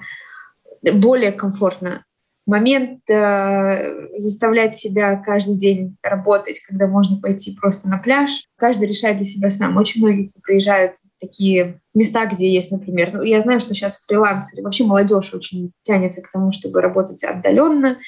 более 0.94 1.32
комфортно 1.32 2.06
момент 2.50 3.10
э, 3.10 4.18
заставлять 4.18 4.76
себя 4.76 5.16
каждый 5.18 5.56
день 5.56 5.96
работать, 6.04 6.60
когда 6.68 6.88
можно 6.88 7.22
пойти 7.22 7.56
просто 7.56 7.88
на 7.88 7.98
пляж. 8.00 8.46
Каждый 8.58 8.88
решает 8.88 9.18
для 9.18 9.26
себя 9.26 9.50
сам. 9.50 9.78
Очень 9.78 10.02
многие, 10.02 10.28
кто 10.28 10.42
приезжают 10.42 10.98
в 10.98 11.22
такие 11.22 11.80
места, 11.94 12.26
где 12.26 12.52
есть, 12.52 12.72
например, 12.72 13.12
ну, 13.14 13.22
я 13.22 13.40
знаю, 13.40 13.60
что 13.60 13.74
сейчас 13.74 14.04
фрилансеры, 14.06 14.64
вообще 14.64 14.84
молодежь 14.84 15.34
очень 15.34 15.72
тянется 15.84 16.22
к 16.22 16.32
тому, 16.32 16.52
чтобы 16.52 16.82
работать 16.82 17.24
отдаленно, 17.24 18.00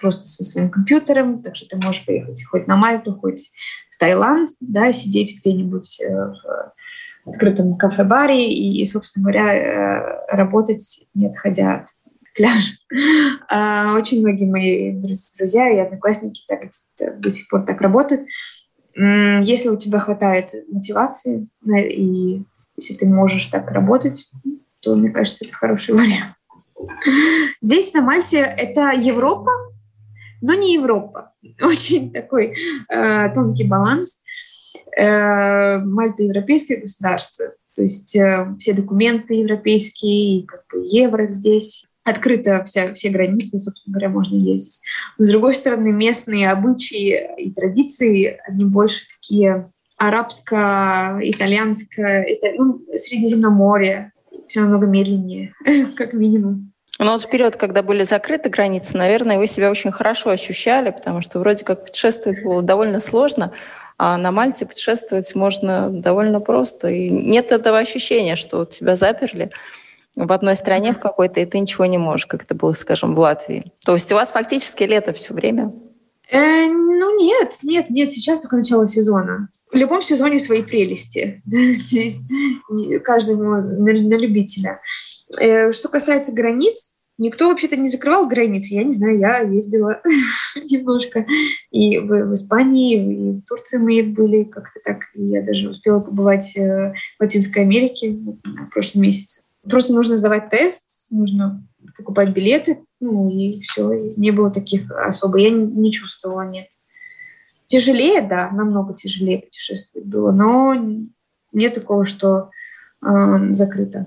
просто 0.00 0.26
со 0.26 0.44
своим 0.44 0.70
компьютером, 0.70 1.42
так 1.42 1.54
что 1.54 1.68
ты 1.68 1.76
можешь 1.84 2.04
поехать 2.04 2.44
хоть 2.44 2.66
на 2.66 2.76
Мальту, 2.76 3.12
хоть 3.14 3.50
в 3.90 3.98
Таиланд, 3.98 4.48
да, 4.60 4.92
сидеть 4.92 5.38
где-нибудь 5.38 6.00
э, 6.00 6.32
в 7.24 7.30
открытом 7.30 7.76
кафе-баре 7.76 8.52
и, 8.52 8.84
собственно 8.86 9.24
говоря, 9.24 9.54
э, 9.54 10.34
работать, 10.34 11.06
не 11.14 11.28
отходя 11.28 11.76
от 11.76 11.88
пляжа. 12.34 12.72
А, 13.48 13.96
очень 13.98 14.20
многие 14.20 14.50
мои 14.50 14.92
друзья 14.92 15.70
и 15.70 15.78
одноклассники 15.78 16.42
так, 16.48 16.70
до 17.20 17.30
сих 17.30 17.48
пор 17.48 17.64
так 17.64 17.80
работают. 17.80 18.22
Если 18.94 19.68
у 19.70 19.76
тебя 19.76 19.98
хватает 19.98 20.50
мотивации 20.70 21.48
и 21.66 22.44
если 22.76 22.94
ты 22.94 23.06
можешь 23.06 23.46
так 23.46 23.70
работать, 23.70 24.28
то, 24.80 24.94
мне 24.94 25.10
кажется, 25.10 25.44
это 25.44 25.54
хороший 25.54 25.94
вариант. 25.94 26.34
Здесь, 27.60 27.92
на 27.94 28.02
Мальте, 28.02 28.38
это 28.38 28.92
Европа, 28.92 29.50
но 30.40 30.54
не 30.54 30.74
Европа. 30.74 31.32
Очень 31.60 32.12
такой 32.12 32.54
э, 32.88 33.34
тонкий 33.34 33.64
баланс. 33.64 34.22
Э, 34.96 35.78
Мальта 35.78 36.24
европейское 36.24 36.80
государство, 36.80 37.46
то 37.74 37.82
есть 37.82 38.14
э, 38.16 38.54
все 38.58 38.74
документы 38.74 39.34
европейские, 39.34 40.46
как 40.46 40.64
бы 40.72 40.84
евро 40.84 41.28
здесь. 41.28 41.86
Открыто 42.04 42.64
вся, 42.64 42.92
все 42.94 43.10
границы, 43.10 43.58
собственно 43.58 43.94
говоря, 43.94 44.08
можно 44.08 44.34
ездить. 44.34 44.80
Но, 45.18 45.24
с 45.24 45.30
другой 45.30 45.54
стороны, 45.54 45.92
местные 45.92 46.50
обычаи 46.50 47.30
и 47.38 47.52
традиции, 47.52 48.40
они 48.46 48.64
больше 48.64 49.06
такие 49.08 49.70
арабско-итальянско, 49.98 52.02
это, 52.02 52.52
ну, 52.56 52.80
Средиземноморье, 52.92 54.12
все 54.48 54.60
намного 54.60 54.86
медленнее, 54.86 55.54
как 55.96 56.12
минимум. 56.12 56.72
Но 56.98 57.12
вот 57.12 57.22
вперед, 57.22 57.56
когда 57.56 57.82
были 57.82 58.02
закрыты 58.02 58.50
границы, 58.50 58.96
наверное, 58.96 59.38
вы 59.38 59.46
себя 59.46 59.70
очень 59.70 59.92
хорошо 59.92 60.30
ощущали, 60.30 60.90
потому 60.90 61.20
что 61.20 61.38
вроде 61.38 61.64
как 61.64 61.86
путешествовать 61.86 62.42
было 62.42 62.62
довольно 62.62 63.00
сложно, 63.00 63.52
а 63.96 64.16
на 64.16 64.30
Мальте 64.30 64.66
путешествовать 64.66 65.34
можно 65.34 65.90
довольно 65.90 66.40
просто. 66.40 66.88
И 66.88 67.08
нет 67.08 67.52
этого 67.52 67.78
ощущения, 67.78 68.36
что 68.36 68.64
тебя 68.64 68.96
заперли 68.96 69.50
в 70.16 70.32
одной 70.32 70.56
стране 70.56 70.92
в 70.92 71.00
какой-то, 71.00 71.40
и 71.40 71.46
ты 71.46 71.58
ничего 71.58 71.86
не 71.86 71.98
можешь, 71.98 72.26
как 72.26 72.44
это 72.44 72.54
было, 72.54 72.72
скажем, 72.72 73.14
в 73.14 73.20
Латвии. 73.20 73.72
То 73.84 73.94
есть 73.94 74.10
у 74.12 74.14
вас 74.14 74.32
фактически 74.32 74.84
лето 74.84 75.12
все 75.12 75.32
время? 75.34 75.72
Э, 76.30 76.66
ну 76.66 77.18
нет, 77.18 77.58
нет, 77.62 77.90
нет, 77.90 78.12
сейчас 78.12 78.40
только 78.40 78.56
начало 78.56 78.88
сезона. 78.88 79.48
В 79.70 79.76
любом 79.76 80.02
сезоне 80.02 80.38
свои 80.38 80.62
прелести. 80.62 81.40
Здесь 81.46 82.22
каждому 83.04 83.56
на, 83.56 83.92
на 83.92 84.14
любителя. 84.16 84.80
Э, 85.40 85.72
что 85.72 85.88
касается 85.88 86.32
границ, 86.32 86.96
никто 87.18 87.48
вообще-то 87.48 87.76
не 87.76 87.88
закрывал 87.88 88.28
границы. 88.28 88.74
Я 88.74 88.84
не 88.84 88.92
знаю, 88.92 89.18
я 89.18 89.40
ездила 89.40 90.00
немножко 90.56 91.26
и 91.70 91.98
в, 91.98 92.06
в 92.06 92.32
Испании, 92.32 92.96
и 92.96 93.32
в 93.32 93.42
Турции 93.46 93.78
мы 93.78 94.02
были 94.02 94.44
как-то 94.44 94.80
так. 94.84 95.02
И 95.14 95.24
я 95.24 95.42
даже 95.42 95.70
успела 95.70 96.00
побывать 96.00 96.56
э, 96.56 96.94
в 97.18 97.22
Латинской 97.22 97.62
Америке 97.62 98.12
в 98.12 98.70
прошлом 98.70 99.02
месяце. 99.02 99.42
Просто 99.68 99.94
нужно 99.94 100.16
сдавать 100.16 100.50
тест, 100.50 101.10
нужно 101.12 101.66
покупать 101.96 102.30
билеты, 102.30 102.84
ну 103.00 103.28
и 103.28 103.60
все. 103.60 103.92
Не 104.16 104.30
было 104.30 104.50
таких 104.50 104.90
особо. 104.90 105.38
Я 105.38 105.50
не, 105.50 105.64
не 105.64 105.92
чувствовала, 105.92 106.42
нет. 106.42 106.66
Тяжелее, 107.68 108.22
да, 108.22 108.50
намного 108.50 108.94
тяжелее 108.94 109.40
путешествовать 109.40 110.06
было, 110.06 110.32
но 110.32 110.74
нет 111.52 111.74
такого, 111.74 112.04
что 112.04 112.50
э, 113.04 113.52
закрыто. 113.52 114.06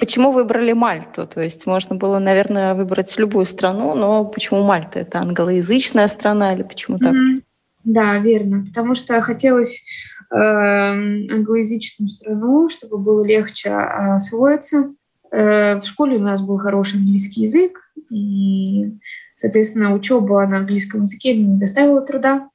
Почему 0.00 0.32
выбрали 0.32 0.72
Мальту? 0.72 1.26
То 1.26 1.42
есть 1.42 1.66
можно 1.66 1.94
было, 1.94 2.18
наверное, 2.18 2.74
выбрать 2.74 3.16
любую 3.18 3.44
страну, 3.44 3.94
но 3.94 4.24
почему 4.24 4.62
Мальта? 4.62 5.00
Это 5.00 5.20
англоязычная 5.20 6.08
страна 6.08 6.54
или 6.54 6.62
почему 6.62 6.98
так? 6.98 7.12
Mm-hmm. 7.14 7.42
Да, 7.84 8.18
верно. 8.18 8.64
Потому 8.66 8.94
что 8.94 9.20
хотелось 9.20 9.84
англоязычную 10.30 12.08
страну, 12.08 12.68
чтобы 12.68 12.98
было 12.98 13.24
легче 13.24 13.70
освоиться. 13.70 14.94
Э, 15.30 15.80
в 15.80 15.84
школе 15.84 16.16
у 16.16 16.20
нас 16.20 16.42
был 16.42 16.58
хороший 16.58 16.98
английский 16.98 17.42
язык, 17.42 17.80
и, 18.10 18.98
соответственно, 19.36 19.94
учеба 19.94 20.46
на 20.46 20.58
английском 20.58 21.02
языке 21.02 21.36
не 21.36 21.58
доставила 21.58 22.02
труда. 22.02 22.48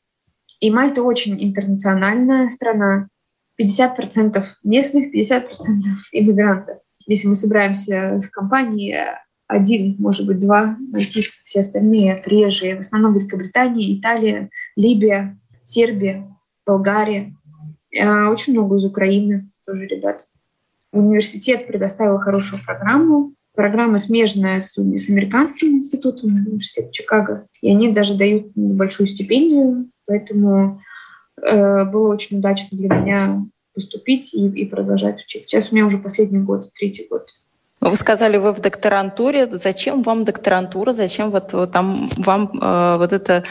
И 0.60 0.72
Мальта 0.72 1.02
очень 1.04 1.44
интернациональная 1.44 2.50
страна. 2.50 3.08
50% 3.60 4.44
местных, 4.64 5.14
50% 5.14 5.44
иммигрантов 6.12 6.78
если 7.06 7.28
мы 7.28 7.36
собираемся 7.36 8.20
в 8.20 8.30
компании, 8.32 8.98
один, 9.48 9.96
может 10.00 10.26
быть, 10.26 10.40
два 10.40 10.78
мальтийца, 10.92 11.42
все 11.44 11.60
остальные 11.60 12.22
приезжие, 12.26 12.78
в 12.78 12.80
основном 12.80 13.14
Великобритания, 13.14 14.00
Италия, 14.00 14.50
Либия, 14.76 15.40
Сербия, 15.64 16.28
Болгария. 16.66 17.36
Э, 17.94 18.28
очень 18.28 18.54
много 18.54 18.76
из 18.76 18.86
Украины 18.86 19.50
тоже 19.66 19.86
ребят. 19.86 20.26
Университет 20.92 21.68
предоставил 21.68 22.18
хорошую 22.18 22.62
программу. 22.64 23.34
Программа 23.56 23.98
смежная 23.98 24.62
с, 24.62 24.76
с 24.76 25.10
американским 25.10 25.78
институтом, 25.78 26.36
университет 26.36 26.92
Чикаго. 26.92 27.48
И 27.62 27.70
они 27.70 27.92
даже 27.94 28.18
дают 28.18 28.56
небольшую 28.56 29.08
стипендию. 29.08 29.88
Поэтому 30.06 30.82
э, 31.42 31.86
было 31.86 32.14
очень 32.14 32.40
удачно 32.40 32.78
для 32.78 32.90
меня 32.90 33.46
поступить 33.74 34.34
и, 34.34 34.48
и 34.48 34.66
продолжать 34.66 35.24
учиться. 35.24 35.50
Сейчас 35.50 35.72
у 35.72 35.76
меня 35.76 35.86
уже 35.86 35.98
последний 35.98 36.40
год, 36.40 36.72
третий 36.74 37.08
год. 37.10 37.30
Вы 37.84 37.98
сказали, 37.98 38.38
вы 38.38 38.54
в 38.54 38.62
докторантуре. 38.62 39.50
Зачем 39.52 40.04
вам 40.04 40.24
докторантура? 40.24 40.94
Зачем 40.94 41.32
вот, 41.32 41.52
вот 41.52 41.72
там 41.74 42.08
вам 42.18 42.50
э, 42.62 42.96
вот 42.98 43.12
это 43.12 43.44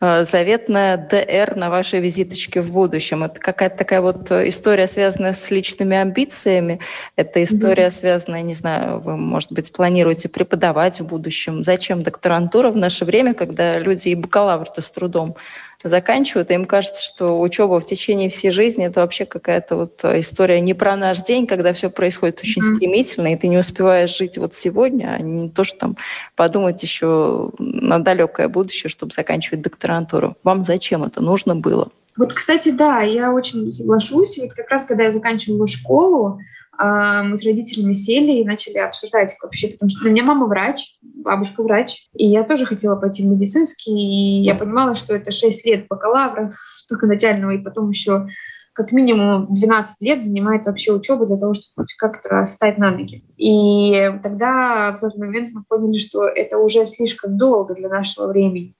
э, 0.00 0.22
заветная 0.22 0.96
ДР 0.96 1.56
на 1.56 1.70
вашей 1.70 1.98
визиточке 1.98 2.60
в 2.60 2.72
будущем? 2.72 3.24
Это 3.24 3.40
какая-то 3.40 3.78
такая 3.78 4.00
вот 4.00 4.30
история, 4.30 4.86
связанная 4.86 5.32
с 5.32 5.50
личными 5.50 5.96
амбициями? 5.96 6.78
Это 7.16 7.42
история, 7.42 7.86
mm-hmm. 7.86 7.90
связанная, 7.90 8.42
не 8.42 8.54
знаю, 8.54 9.00
вы, 9.00 9.16
может 9.16 9.50
быть, 9.50 9.72
планируете 9.72 10.28
преподавать 10.28 11.00
в 11.00 11.06
будущем? 11.06 11.64
Зачем 11.64 12.04
докторантура 12.04 12.70
в 12.70 12.76
наше 12.76 13.04
время, 13.04 13.34
когда 13.34 13.76
люди 13.80 14.10
и 14.10 14.14
бакалавр-то 14.14 14.82
с 14.82 14.90
трудом 14.90 15.34
заканчивают, 15.82 16.50
и 16.50 16.54
им 16.54 16.64
кажется, 16.66 17.02
что 17.02 17.40
учеба 17.40 17.80
в 17.80 17.86
течение 17.86 18.28
всей 18.28 18.50
жизни 18.50 18.86
это 18.86 19.00
вообще 19.00 19.24
какая-то 19.24 19.76
вот 19.76 20.00
э, 20.04 20.20
история 20.20 20.60
не 20.60 20.74
про 20.74 20.94
наш 20.96 21.22
день, 21.22 21.46
когда 21.46 21.72
все 21.72 21.90
происходит 21.90 22.40
очень 22.40 22.62
mm-hmm. 22.62 22.76
стремительно, 22.76 23.32
и 23.32 23.36
ты 23.36 23.48
не 23.48 23.58
успеваешь 23.58 24.16
жить 24.16 24.36
вот 24.36 24.54
сегодня, 24.54 25.14
а 25.16 25.22
не 25.22 25.48
то, 25.48 25.64
что 25.64 25.78
там 25.78 25.96
подумать 26.36 26.82
еще 26.82 27.50
на 27.58 27.98
далекое 27.98 28.48
будущее, 28.48 28.90
чтобы 28.90 29.12
заканчивать 29.14 29.62
докторантуру. 29.62 30.36
Вам 30.44 30.64
зачем 30.64 31.02
это 31.02 31.22
нужно 31.22 31.56
было? 31.56 31.88
Вот, 32.16 32.34
кстати, 32.34 32.70
да, 32.70 33.00
я 33.00 33.32
очень 33.32 33.72
соглашусь. 33.72 34.38
Вот 34.38 34.52
как 34.52 34.68
раз, 34.68 34.84
когда 34.84 35.04
я 35.04 35.12
заканчивала 35.12 35.66
школу, 35.66 36.40
мы 36.82 37.36
с 37.36 37.44
родителями 37.44 37.92
сели 37.92 38.40
и 38.40 38.44
начали 38.44 38.78
обсуждать 38.78 39.36
вообще, 39.42 39.68
потому 39.68 39.90
что 39.90 40.08
у 40.08 40.10
меня 40.10 40.22
мама 40.22 40.46
врач, 40.46 40.98
бабушка 41.02 41.62
врач, 41.62 42.08
и 42.14 42.26
я 42.26 42.44
тоже 42.44 42.64
хотела 42.64 42.96
пойти 42.96 43.22
в 43.22 43.26
медицинский, 43.26 43.92
и 43.92 44.42
я 44.42 44.54
понимала, 44.54 44.94
что 44.94 45.14
это 45.14 45.30
6 45.30 45.66
лет 45.66 45.86
бакалавра, 45.88 46.54
только 46.88 47.06
начального, 47.06 47.50
и 47.50 47.62
потом 47.62 47.90
еще 47.90 48.28
как 48.72 48.92
минимум 48.92 49.52
12 49.52 50.00
лет 50.00 50.24
занимает 50.24 50.64
вообще 50.64 50.92
учеба 50.92 51.26
для 51.26 51.36
того, 51.36 51.54
чтобы 51.54 51.86
как-то 51.98 52.46
стать 52.46 52.78
на 52.78 52.92
ноги. 52.92 53.24
И 53.36 53.92
тогда 54.22 54.92
в 54.96 55.00
тот 55.00 55.16
момент 55.16 55.50
мы 55.52 55.64
поняли, 55.68 55.98
что 55.98 56.26
это 56.26 56.56
уже 56.58 56.86
слишком 56.86 57.36
долго 57.36 57.74
для 57.74 57.88
нашего 57.88 58.28
времени. 58.28 58.74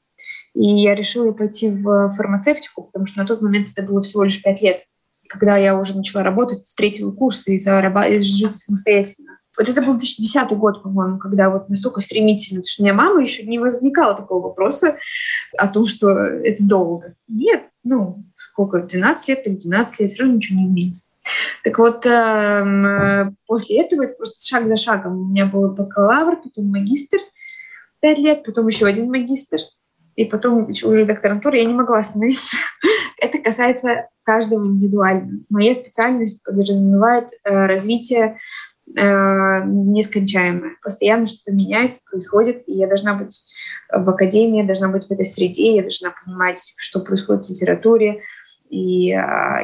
И 0.54 0.64
я 0.64 0.94
решила 0.94 1.32
пойти 1.32 1.68
в 1.68 2.14
фармацевтику, 2.16 2.84
потому 2.84 3.06
что 3.06 3.20
на 3.20 3.26
тот 3.26 3.42
момент 3.42 3.68
это 3.76 3.86
было 3.86 4.02
всего 4.02 4.24
лишь 4.24 4.42
5 4.42 4.62
лет 4.62 4.80
когда 5.30 5.56
я 5.56 5.78
уже 5.78 5.96
начала 5.96 6.24
работать 6.24 6.66
с 6.66 6.74
третьего 6.74 7.12
курса 7.12 7.52
и, 7.52 7.58
зарабатывать, 7.58 8.26
жить 8.26 8.56
самостоятельно. 8.56 9.38
Вот 9.56 9.68
это 9.68 9.80
был 9.80 9.96
2010 9.96 10.50
год, 10.58 10.82
по-моему, 10.82 11.18
когда 11.18 11.50
вот 11.50 11.68
настолько 11.68 12.00
стремительно, 12.00 12.60
потому 12.60 12.66
что 12.66 12.82
у 12.82 12.84
меня 12.84 12.94
мама 12.94 13.22
еще 13.22 13.44
не 13.44 13.58
возникало 13.58 14.16
такого 14.16 14.48
вопроса 14.48 14.96
о 15.56 15.68
том, 15.68 15.86
что 15.86 16.08
это 16.10 16.66
долго. 16.66 17.14
Нет, 17.28 17.64
ну, 17.84 18.24
сколько, 18.34 18.80
12 18.80 19.28
лет, 19.28 19.44
так 19.44 19.58
12 19.58 20.00
лет, 20.00 20.10
все 20.10 20.22
равно 20.22 20.36
ничего 20.36 20.58
не 20.58 20.64
изменится. 20.64 21.04
Так 21.62 21.78
вот, 21.78 22.06
эм, 22.06 23.36
после 23.46 23.82
этого 23.82 24.04
это 24.04 24.14
просто 24.14 24.44
шаг 24.44 24.66
за 24.66 24.76
шагом. 24.76 25.18
У 25.20 25.24
меня 25.26 25.46
был 25.46 25.68
бакалавр, 25.68 26.42
потом 26.42 26.70
магистр, 26.70 27.18
5 28.00 28.18
лет, 28.18 28.44
потом 28.44 28.66
еще 28.66 28.86
один 28.86 29.10
магистр, 29.10 29.58
и 30.16 30.24
потом 30.24 30.70
уже 30.70 31.04
докторантура, 31.04 31.56
я 31.56 31.64
не 31.64 31.74
могла 31.74 31.98
остановиться. 31.98 32.56
Это 33.18 33.38
касается 33.38 34.08
каждого 34.22 34.66
индивидуально. 34.66 35.40
Моя 35.48 35.74
специальность 35.74 36.42
подразумевает 36.44 37.28
э, 37.44 37.66
развитие 37.66 38.38
э, 38.96 39.64
нескончаемое. 39.64 40.76
Постоянно 40.82 41.26
что-то 41.26 41.52
меняется, 41.52 42.00
происходит, 42.10 42.64
и 42.66 42.72
я 42.72 42.86
должна 42.86 43.14
быть 43.14 43.42
в 43.92 44.08
академии, 44.08 44.62
должна 44.62 44.88
быть 44.88 45.06
в 45.06 45.10
этой 45.10 45.26
среде, 45.26 45.76
я 45.76 45.82
должна 45.82 46.14
понимать, 46.24 46.74
что 46.76 47.00
происходит 47.00 47.46
в 47.46 47.50
литературе, 47.50 48.22
и 48.70 49.12
э, 49.12 49.16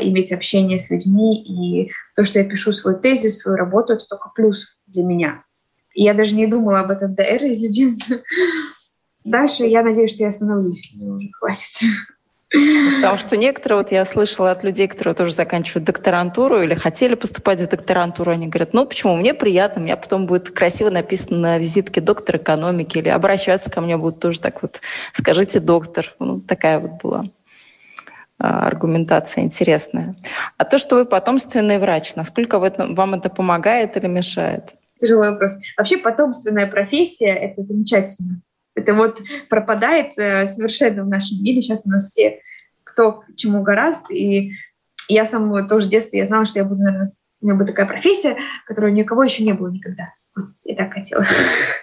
иметь 0.02 0.32
общение 0.32 0.78
с 0.78 0.90
людьми. 0.90 1.42
И 1.42 1.92
то, 2.14 2.24
что 2.24 2.40
я 2.40 2.44
пишу 2.44 2.72
свой 2.72 2.98
тезис, 3.00 3.38
свою 3.38 3.56
работу, 3.56 3.94
это 3.94 4.04
только 4.08 4.30
плюс 4.34 4.78
для 4.86 5.02
меня. 5.02 5.44
Я 5.94 6.12
даже 6.12 6.34
не 6.34 6.46
думала 6.46 6.80
об 6.80 6.90
этом 6.90 7.14
ДР, 7.14 7.44
если 7.44 7.72
честно. 7.72 8.20
Дальше 9.26 9.64
я 9.64 9.82
надеюсь, 9.82 10.12
что 10.12 10.22
я 10.22 10.28
остановлюсь. 10.28 10.92
Мне 10.94 11.10
уже 11.10 11.28
хватит. 11.38 11.80
Потому 12.50 13.18
что 13.18 13.36
некоторые, 13.36 13.78
вот 13.78 13.90
я 13.90 14.04
слышала 14.04 14.52
от 14.52 14.62
людей, 14.62 14.86
которые 14.86 15.14
тоже 15.14 15.32
заканчивают 15.32 15.84
докторантуру 15.84 16.62
или 16.62 16.74
хотели 16.74 17.16
поступать 17.16 17.60
в 17.60 17.68
докторантуру, 17.68 18.30
они 18.30 18.46
говорят, 18.46 18.72
ну 18.72 18.86
почему, 18.86 19.16
мне 19.16 19.34
приятно, 19.34 19.82
у 19.82 19.84
меня 19.84 19.96
потом 19.96 20.26
будет 20.26 20.50
красиво 20.50 20.90
написано 20.90 21.38
на 21.38 21.58
визитке 21.58 22.00
доктор 22.00 22.36
экономики, 22.36 22.98
или 22.98 23.08
обращаться 23.08 23.70
ко 23.70 23.80
мне 23.80 23.96
будут 23.96 24.20
тоже 24.20 24.40
так 24.40 24.62
вот, 24.62 24.80
скажите 25.12 25.58
доктор. 25.58 26.14
Ну, 26.20 26.40
такая 26.40 26.78
вот 26.78 27.02
была 27.02 27.24
а, 28.38 28.68
аргументация 28.68 29.42
интересная. 29.42 30.14
А 30.56 30.64
то, 30.64 30.78
что 30.78 30.96
вы 30.96 31.04
потомственный 31.04 31.78
врач, 31.78 32.14
насколько 32.14 32.60
вам 32.60 33.14
это 33.14 33.28
помогает 33.28 33.96
или 33.96 34.06
мешает? 34.06 34.76
Тяжелый 34.96 35.30
вопрос. 35.30 35.56
Вообще 35.76 35.98
потомственная 35.98 36.68
профессия— 36.68 37.34
это 37.34 37.62
замечательно. 37.62 38.40
Это 38.76 38.94
вот 38.94 39.20
пропадает 39.48 40.16
э, 40.18 40.46
совершенно 40.46 41.02
в 41.02 41.08
нашем 41.08 41.42
мире. 41.42 41.62
Сейчас 41.62 41.86
у 41.86 41.90
нас 41.90 42.10
все 42.10 42.40
кто 42.84 43.20
к 43.20 43.34
чему 43.34 43.62
гораст. 43.62 44.10
И 44.10 44.52
я 45.08 45.26
сама 45.26 45.66
тоже 45.66 45.86
в 45.86 45.90
детстве 45.90 46.20
я 46.20 46.26
знала, 46.26 46.44
что 46.44 46.60
я 46.60 46.64
буду, 46.64 46.82
наверное, 46.82 47.12
у 47.40 47.46
меня 47.46 47.56
будет 47.56 47.68
такая 47.68 47.86
профессия, 47.86 48.36
которой 48.66 48.92
ни 48.92 49.02
у 49.02 49.06
кого 49.06 49.24
еще 49.24 49.44
не 49.44 49.54
было 49.54 49.70
никогда. 49.70 50.12
Вот 50.36 50.50
я 50.64 50.76
так 50.76 50.92
хотела. 50.92 51.24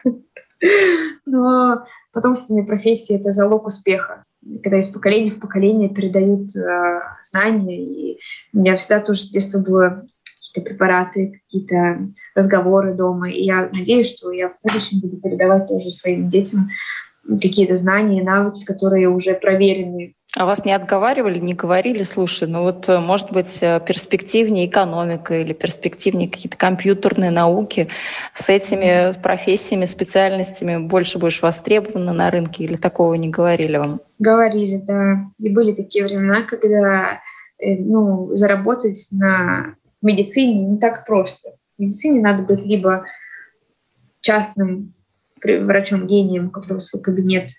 Но 1.26 1.86
потомственные 2.12 2.66
профессии— 2.66 3.16
это 3.20 3.32
залог 3.32 3.66
успеха. 3.66 4.24
Когда 4.62 4.78
из 4.78 4.88
поколения 4.88 5.32
в 5.32 5.40
поколение 5.40 5.90
передают 5.90 6.56
э, 6.56 7.02
знания. 7.24 7.82
И 7.82 8.20
у 8.54 8.60
меня 8.60 8.78
всегда 8.78 9.00
тоже 9.00 9.22
с 9.22 9.32
детства 9.32 9.60
было 9.60 10.06
какие-то 10.36 10.70
препараты, 10.70 11.42
какие-то 11.46 12.14
разговоры 12.36 12.94
дома. 12.94 13.30
И 13.30 13.42
я 13.44 13.70
надеюсь, 13.74 14.16
что 14.16 14.32
я 14.32 14.50
в 14.50 14.56
будущем 14.64 15.00
буду 15.02 15.18
передавать 15.18 15.68
тоже 15.68 15.90
своим 15.90 16.30
детям 16.30 16.70
какие-то 17.28 17.78
знания 17.78 18.20
и 18.20 18.24
навыки, 18.24 18.66
которые 18.66 19.10
уже 19.10 19.34
проверены. 19.34 20.16
А 20.36 20.48
вас 20.48 20.66
не 20.66 20.74
отговаривали, 20.74 21.38
не 21.38 21.54
говорили, 21.54 22.02
слушай, 22.02 22.48
ну 22.48 22.64
вот, 22.64 22.90
э, 22.90 23.00
может 23.00 23.32
быть, 23.32 23.60
э, 23.62 23.80
перспективнее 23.86 24.66
экономика 24.66 25.36
или 25.36 25.54
перспективнее 25.54 26.28
какие-то 26.28 26.58
компьютерные 26.58 27.30
науки, 27.30 27.88
с 28.34 28.50
этими 28.50 29.14
профессиями, 29.22 29.86
специальностями 29.86 30.78
больше 30.78 31.20
будешь 31.20 31.44
востребована 31.44 32.14
на 32.14 32.32
рынке 32.32 32.64
или 32.64 32.78
такого 32.78 33.14
не 33.14 33.30
говорили 33.30 33.78
вам? 33.78 34.02
Говорили, 34.18 34.78
да. 34.78 35.28
И 35.38 35.50
были 35.50 35.72
такие 35.72 36.04
времена, 36.04 36.42
когда 36.42 37.20
э, 37.60 37.76
ну, 37.78 38.36
заработать 38.36 39.10
на 39.12 39.76
медицине 40.02 40.64
не 40.64 40.80
так 40.80 41.06
просто. 41.06 41.52
Медицине 41.84 42.22
надо 42.22 42.44
быть 42.44 42.66
либо 42.66 43.06
частным 44.22 44.94
врачом-гением, 45.44 46.48
у 46.48 46.52
которого 46.52 46.80
свой 46.80 47.02
кабинет 47.02 47.50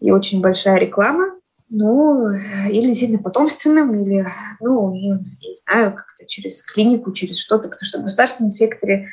и 0.00 0.10
очень 0.10 0.40
большая 0.40 0.78
реклама, 0.78 1.36
ну, 1.68 2.30
или 2.68 2.86
действительно 2.86 3.22
потомственным, 3.22 4.02
или, 4.02 4.26
ну, 4.60 4.92
я 4.94 5.50
не 5.50 5.56
знаю, 5.64 5.94
как-то 5.94 6.26
через 6.26 6.62
клинику, 6.62 7.12
через 7.12 7.38
что-то, 7.38 7.68
потому 7.68 7.86
что 7.86 8.00
в 8.00 8.02
государственном 8.02 8.50
секторе 8.50 9.08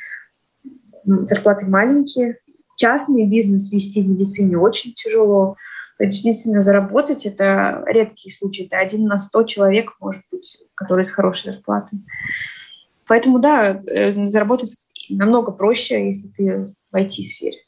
зарплаты 1.04 1.66
маленькие, 1.66 2.38
частный 2.76 3.26
бизнес 3.26 3.70
вести 3.70 4.02
в 4.02 4.08
медицине 4.08 4.58
очень 4.58 4.92
тяжело. 4.94 5.56
Действительно, 6.00 6.60
заработать— 6.60 7.26
это 7.26 7.82
редкие 7.86 8.34
случаи. 8.34 8.66
Это 8.66 8.78
один 8.78 9.06
на 9.06 9.18
сто 9.18 9.42
человек, 9.42 9.94
может 10.00 10.22
быть, 10.30 10.58
который 10.74 11.04
с 11.04 11.10
хорошей 11.10 11.52
зарплатой. 11.52 12.00
Поэтому, 13.08 13.38
да, 13.38 13.82
э, 13.86 14.12
заработать 14.26 14.76
намного 15.08 15.50
проще, 15.50 16.08
если 16.08 16.28
ты 16.28 16.74
в 16.92 16.96
IT-сфере, 16.96 17.58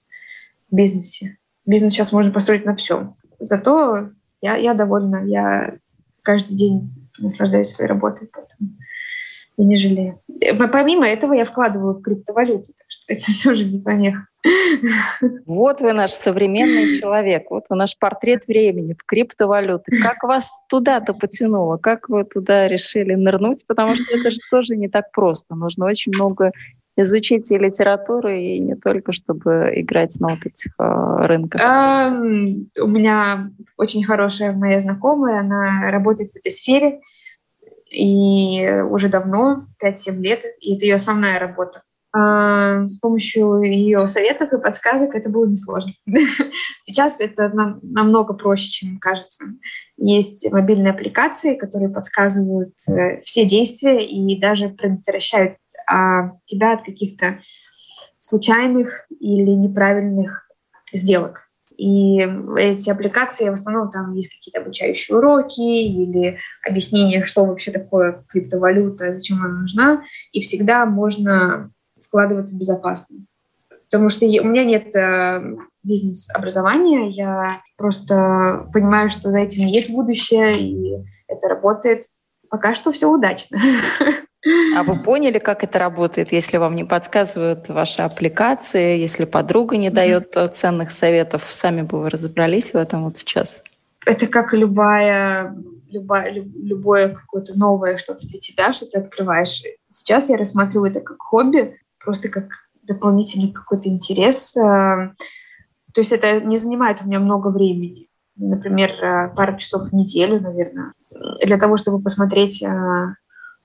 в 0.71 0.77
бизнесе. 0.77 1.39
Бизнес 1.67 1.95
сейчас 1.95 2.13
можно 2.13 2.31
построить 2.31 2.67
на 2.67 2.77
всем. 2.77 3.15
Зато 3.39 4.11
я, 4.43 4.57
я 4.57 4.75
довольна, 4.75 5.25
я 5.25 5.79
каждый 6.23 6.57
день 6.57 7.09
наслаждаюсь 7.19 7.71
своей 7.71 7.89
работой, 7.89 8.29
поэтому 8.33 8.77
я 9.61 9.67
не 9.67 9.77
жалею. 9.77 10.21
Э, 10.41 10.55
помимо 10.55 11.07
этого 11.07 11.35
я 11.35 11.45
вкладываю 11.45 11.95
в 11.95 12.03
криптовалюту, 12.03 12.67
так 12.67 12.87
что 12.89 13.13
это 13.13 13.25
тоже 13.45 13.65
не 13.65 13.79
помеха. 13.79 14.27
Вот 15.45 15.83
вы 15.83 15.93
наш 15.93 16.13
современный 16.13 16.99
человек, 16.99 17.51
вот 17.51 17.65
вы 17.69 17.77
наш 17.77 17.99
портрет 17.99 18.47
времени 18.47 18.95
в 18.95 19.05
криптовалюты. 19.05 19.97
Как 20.01 20.23
вас 20.23 20.63
туда-то 20.69 21.13
потянуло? 21.13 21.77
Как 21.77 22.09
вы 22.09 22.25
туда 22.25 22.67
решили 22.67 23.15
нырнуть? 23.15 23.67
Потому 23.67 23.95
что 23.95 24.07
это 24.11 24.31
же 24.31 24.39
тоже 24.51 24.77
не 24.77 24.89
так 24.89 25.13
просто. 25.13 25.55
Нужно 25.55 25.85
очень 25.85 26.13
много 26.15 26.53
изучить 26.97 27.51
и 27.53 27.59
литературу, 27.59 28.31
и 28.31 28.59
не 28.59 28.77
только, 28.77 29.13
чтобы 29.13 29.73
играть 29.77 30.19
на 30.21 30.29
вот 30.29 30.47
этих 30.47 30.73
э, 30.79 31.23
рынках? 31.25 31.61
У 32.11 32.87
меня 32.87 33.51
очень 33.77 34.05
хорошая 34.05 34.53
моя 34.53 34.81
знакомая, 34.81 35.41
она 35.41 35.91
работает 35.91 36.31
в 36.31 36.37
этой 36.37 36.53
сфере, 36.53 37.01
и 37.91 38.69
уже 38.91 39.09
давно, 39.09 39.67
5-7 39.85 40.21
лет, 40.21 40.45
и 40.61 40.77
это 40.77 40.85
ее 40.85 40.95
основная 40.95 41.39
работа. 41.39 41.83
А, 42.13 42.89
с 42.89 42.99
помощью 42.99 43.63
ее 43.63 44.07
советов 44.09 44.53
и 44.53 44.61
подсказок 44.61 45.15
это 45.15 45.29
было 45.31 45.47
несложно. 45.47 45.93
Сейчас 46.83 47.21
это 47.21 47.53
намного 47.83 48.35
проще, 48.35 48.69
чем 48.69 48.99
кажется. 48.99 49.45
Есть 49.97 50.51
мобильные 50.51 50.93
аппликации, 50.93 51.55
которые 51.55 51.89
подсказывают 51.89 52.75
э, 52.89 53.21
все 53.21 53.45
действия 53.45 54.05
и 54.05 54.41
даже 54.41 54.71
предотвращают 54.71 55.57
а, 55.87 56.33
тебя 56.47 56.73
от 56.73 56.83
каких-то 56.83 57.41
случайных 58.19 59.07
или 59.21 59.51
неправильных 59.51 60.49
сделок. 60.93 61.50
И 61.81 62.21
эти 62.59 62.91
аппликации, 62.91 63.49
в 63.49 63.55
основном 63.55 63.91
там 63.91 64.13
есть 64.13 64.35
какие-то 64.35 64.61
обучающие 64.61 65.17
уроки 65.17 65.63
или 65.63 66.37
объяснение, 66.63 67.25
что 67.25 67.47
вообще 67.47 67.71
такое 67.71 68.23
криптовалюта, 68.29 69.15
зачем 69.15 69.43
она 69.43 69.61
нужна. 69.61 70.03
И 70.33 70.43
всегда 70.43 70.85
можно 70.85 71.73
вкладываться 72.05 72.59
безопасно. 72.59 73.21
Потому 73.91 74.11
что 74.11 74.27
у 74.27 74.29
меня 74.29 74.65
нет 74.65 74.95
э, 74.95 75.57
бизнес-образования, 75.83 77.09
я 77.09 77.63
просто 77.79 78.69
понимаю, 78.75 79.09
что 79.09 79.31
за 79.31 79.39
этим 79.39 79.67
есть 79.67 79.89
будущее, 79.89 80.53
и 80.53 81.03
это 81.29 81.49
работает. 81.49 82.03
Пока 82.51 82.75
что 82.75 82.93
все 82.93 83.11
удачно. 83.11 83.59
А 84.75 84.83
вы 84.85 85.03
поняли, 85.03 85.39
как 85.39 85.65
это 85.65 85.79
работает, 85.79 86.33
если 86.33 86.57
вам 86.57 86.75
не 86.75 86.85
подсказывают 86.85 87.69
ваши 87.69 88.03
аппликации, 88.03 88.99
если 88.99 89.25
подруга 89.27 89.77
не 89.77 89.91
дает 89.91 90.35
mm-hmm. 90.35 90.53
ценных 90.55 90.91
советов? 90.91 91.47
Сами 91.51 91.83
бы 91.83 92.01
вы 92.01 92.09
разобрались 92.09 92.73
в 92.73 92.77
этом 92.77 93.05
вот 93.05 93.19
сейчас? 93.19 93.63
Это 94.07 94.27
как 94.27 94.55
любая, 94.55 95.55
любая, 95.91 96.33
любое 96.33 97.11
какое-то 97.11 97.59
новое 97.59 97.97
что-то 97.99 98.27
для 98.27 98.41
тебя, 98.41 98.73
что 98.73 98.87
ты 98.87 98.99
открываешь. 98.99 99.63
Сейчас 99.89 100.31
я 100.31 100.39
рассматриваю 100.39 100.91
это 100.91 101.01
как 101.01 101.21
хобби, 101.21 101.77
просто 102.03 102.31
как 102.31 102.47
дополнительный 102.83 103.53
какой-то 103.53 103.89
интерес. 103.89 104.57
Э, 104.57 105.13
то 105.93 106.01
есть 106.01 106.13
это 106.13 106.41
не 106.41 106.57
занимает 106.57 107.03
у 107.03 107.07
меня 107.07 107.21
много 107.21 107.49
времени. 107.49 108.09
Например, 108.37 108.91
э, 108.91 109.35
пару 109.35 109.59
часов 109.59 109.91
в 109.91 109.95
неделю, 109.95 110.41
наверное, 110.41 110.95
для 111.45 111.59
того, 111.59 111.77
чтобы 111.77 112.03
посмотреть, 112.03 112.63
э, 112.63 113.15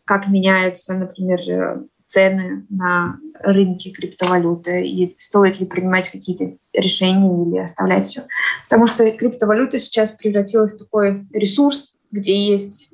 как 0.06 0.28
меняются, 0.28 0.94
например, 0.94 1.84
цены 2.06 2.66
на 2.70 3.18
рынке 3.42 3.92
криптовалюты 3.92 4.88
и 4.88 5.16
стоит 5.18 5.60
ли 5.60 5.66
принимать 5.66 6.10
какие-то 6.10 6.58
решения 6.74 7.50
или 7.50 7.58
оставлять 7.58 8.06
все. 8.06 8.24
Потому 8.70 8.88
что 8.88 9.10
криптовалюта 9.12 9.80
сейчас 9.80 10.12
превратилась 10.12 10.76
в 10.76 10.80
такой 10.80 11.28
ресурс, 11.34 11.98
где 12.12 12.40
есть 12.40 12.94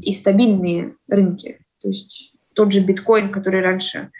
и 0.00 0.12
стабильные 0.12 0.96
рынки. 1.08 1.60
То 1.80 1.88
есть 1.88 2.32
тот 2.54 2.72
же 2.72 2.80
биткоин, 2.80 3.30
который 3.30 3.62
раньше 3.62 4.10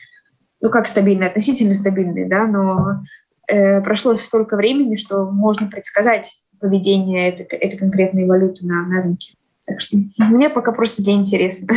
ну 0.61 0.71
как 0.71 0.89
стабильные, 0.89 1.29
относительно 1.29 1.75
стабильные, 1.75 2.27
да, 2.27 2.47
но 2.47 3.03
э, 3.49 3.83
прошло 3.83 4.17
столько 4.17 4.57
времени, 4.57 4.97
что 4.97 5.31
можно 5.31 5.67
предсказать 5.67 6.43
поведение 6.59 7.29
этой, 7.29 7.45
этой 7.45 7.77
конкретной 7.77 8.27
валюты 8.27 8.65
на, 8.67 8.87
на 8.87 9.03
рынке. 9.03 9.35
Так 9.67 9.81
что 9.81 9.97
мне 10.19 10.51
пока 10.51 10.73
просто 10.73 11.03
день 11.03 11.21
интересно. 11.21 11.75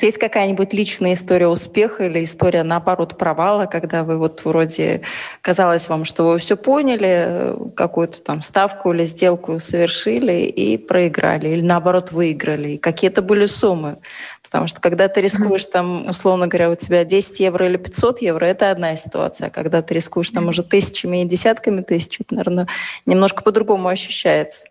Есть 0.00 0.18
какая-нибудь 0.18 0.74
личная 0.74 1.14
история 1.14 1.46
успеха 1.46 2.06
или 2.06 2.24
история, 2.24 2.64
наоборот, 2.64 3.16
провала, 3.16 3.66
когда 3.66 4.02
вы 4.02 4.18
вот 4.18 4.44
вроде 4.44 5.02
казалось 5.40 5.88
вам, 5.88 6.04
что 6.04 6.24
вы 6.24 6.38
все 6.38 6.56
поняли, 6.56 7.54
какую-то 7.76 8.20
там 8.22 8.42
ставку 8.42 8.92
или 8.92 9.04
сделку 9.04 9.60
совершили 9.60 10.46
и 10.46 10.76
проиграли, 10.76 11.50
или 11.50 11.62
наоборот 11.62 12.10
выиграли, 12.10 12.70
и 12.70 12.78
какие-то 12.78 13.22
были 13.22 13.46
суммы. 13.46 13.98
Потому 14.42 14.66
что 14.66 14.80
когда 14.80 15.06
ты 15.06 15.20
рискуешь 15.20 15.66
там, 15.66 16.08
условно 16.08 16.48
говоря, 16.48 16.68
у 16.68 16.74
тебя 16.74 17.04
10 17.04 17.38
евро 17.38 17.66
или 17.66 17.76
500 17.76 18.20
евро, 18.20 18.44
это 18.44 18.70
одна 18.70 18.96
ситуация. 18.96 19.48
Когда 19.48 19.80
ты 19.80 19.94
рискуешь 19.94 20.30
там 20.30 20.48
уже 20.48 20.64
тысячами 20.64 21.22
и 21.22 21.24
десятками 21.24 21.82
тысяч, 21.82 22.20
это, 22.20 22.34
наверное, 22.34 22.68
немножко 23.06 23.42
по-другому 23.44 23.88
ощущается. 23.88 24.66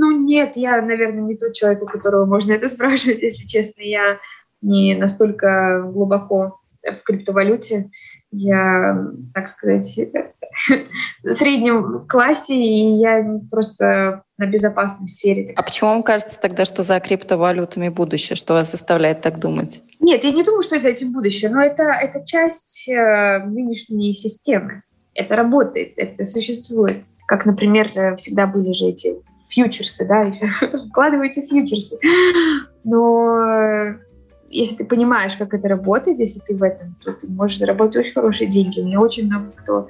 Ну 0.00 0.12
нет, 0.12 0.52
я, 0.56 0.80
наверное, 0.80 1.20
не 1.20 1.36
тот 1.36 1.52
человек, 1.52 1.82
у 1.82 1.86
которого 1.86 2.24
можно 2.24 2.52
это 2.52 2.70
спрашивать, 2.70 3.20
если 3.20 3.46
честно. 3.46 3.82
Я 3.82 4.18
не 4.62 4.94
настолько 4.94 5.82
глубоко 5.92 6.58
в 6.82 7.02
криптовалюте. 7.04 7.90
Я, 8.30 9.08
так 9.34 9.48
сказать, 9.48 9.84
среднем 11.28 12.06
классе, 12.08 12.54
и 12.54 12.96
я 12.96 13.40
просто 13.50 14.22
на 14.38 14.46
безопасной 14.46 15.10
сфере. 15.10 15.52
А 15.54 15.62
почему 15.62 15.90
вам 15.90 16.02
кажется 16.02 16.40
тогда, 16.40 16.64
что 16.64 16.82
за 16.82 16.98
криптовалютами 16.98 17.90
будущее? 17.90 18.36
Что 18.36 18.54
вас 18.54 18.70
заставляет 18.70 19.20
так 19.20 19.38
думать? 19.38 19.82
Нет, 19.98 20.24
я 20.24 20.32
не 20.32 20.42
думаю, 20.42 20.62
что 20.62 20.78
за 20.78 20.88
этим 20.88 21.12
будущее, 21.12 21.50
но 21.50 21.60
это, 21.60 21.82
это 21.82 22.24
часть 22.24 22.88
э, 22.88 23.44
нынешней 23.44 24.14
системы. 24.14 24.82
Это 25.12 25.36
работает, 25.36 25.92
это 25.98 26.24
существует. 26.24 27.04
Как, 27.26 27.44
например, 27.44 28.16
всегда 28.16 28.46
были 28.46 28.72
же 28.72 28.86
эти 28.86 29.22
фьючерсы, 29.50 30.06
да, 30.06 30.32
вкладывайте 30.88 31.42
фьючерсы. 31.42 31.98
Но 32.84 33.96
если 34.48 34.76
ты 34.76 34.84
понимаешь, 34.84 35.36
как 35.36 35.54
это 35.54 35.68
работает, 35.68 36.18
если 36.18 36.40
ты 36.40 36.56
в 36.56 36.62
этом, 36.62 36.96
то 37.04 37.12
ты 37.12 37.28
можешь 37.28 37.58
заработать 37.58 37.96
очень 37.96 38.14
хорошие 38.14 38.48
деньги. 38.48 38.80
У 38.80 38.86
меня 38.86 39.00
очень 39.00 39.26
много 39.26 39.50
кто 39.54 39.88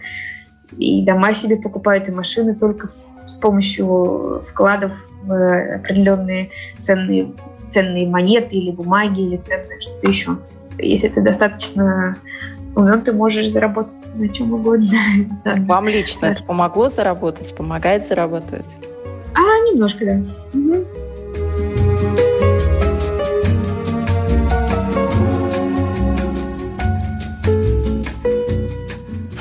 и 0.76 1.02
дома 1.04 1.34
себе 1.34 1.56
покупают, 1.56 2.08
и 2.08 2.12
машины 2.12 2.54
только 2.54 2.88
с 3.26 3.36
помощью 3.36 4.44
вкладов 4.46 4.92
в 5.22 5.74
определенные 5.76 6.50
ценные, 6.80 7.32
ценные 7.70 8.08
монеты 8.08 8.56
или 8.56 8.70
бумаги, 8.70 9.20
или 9.20 9.36
ценное 9.36 9.80
что-то 9.80 10.08
еще. 10.08 10.38
Если 10.78 11.08
ты 11.08 11.20
достаточно 11.20 12.16
умен, 12.76 13.02
ты 13.02 13.12
можешь 13.12 13.48
заработать 13.50 13.98
на 14.14 14.28
чем 14.28 14.54
угодно. 14.54 14.96
Вам 15.44 15.88
лично 15.88 16.26
это 16.26 16.42
помогло 16.42 16.88
заработать, 16.88 17.54
помогает 17.54 18.06
зарабатывать? 18.06 18.76
А, 19.34 19.40
немножко, 19.70 20.04
да. 20.04 20.22
Угу. 20.52 20.86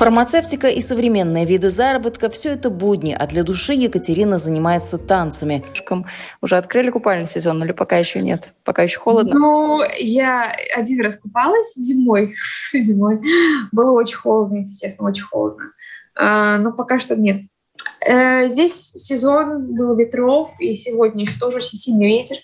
Фармацевтика 0.00 0.68
и 0.68 0.80
современные 0.80 1.44
виды 1.44 1.68
заработка– 1.68 2.30
все 2.30 2.52
это 2.52 2.70
будни, 2.70 3.12
а 3.12 3.26
для 3.26 3.42
души 3.42 3.74
Екатерина 3.74 4.38
занимается 4.38 4.96
танцами. 4.96 5.62
Уже 6.40 6.56
открыли 6.56 6.88
купальный 6.88 7.26
сезон 7.26 7.62
или 7.62 7.72
пока 7.72 7.98
еще 7.98 8.22
нет? 8.22 8.54
Пока 8.64 8.82
еще 8.82 8.98
холодно? 8.98 9.34
Ну, 9.34 9.82
я 9.98 10.56
один 10.74 11.02
раз 11.02 11.16
купалась 11.16 11.74
зимой. 11.74 12.34
зимой. 12.72 13.20
Было 13.72 13.90
очень 13.90 14.16
холодно, 14.16 14.60
если 14.60 14.86
честно, 14.86 15.06
очень 15.06 15.24
холодно. 15.24 15.64
А, 16.16 16.56
но 16.56 16.72
пока 16.72 16.98
что 16.98 17.14
нет. 17.14 17.42
Э, 18.04 18.48
здесь 18.48 18.92
сезон 18.92 19.74
был 19.74 19.94
ветров, 19.94 20.52
и 20.58 20.74
сегодня 20.74 21.24
еще 21.24 21.38
тоже 21.38 21.60
сильный 21.60 22.06
ветер. 22.06 22.36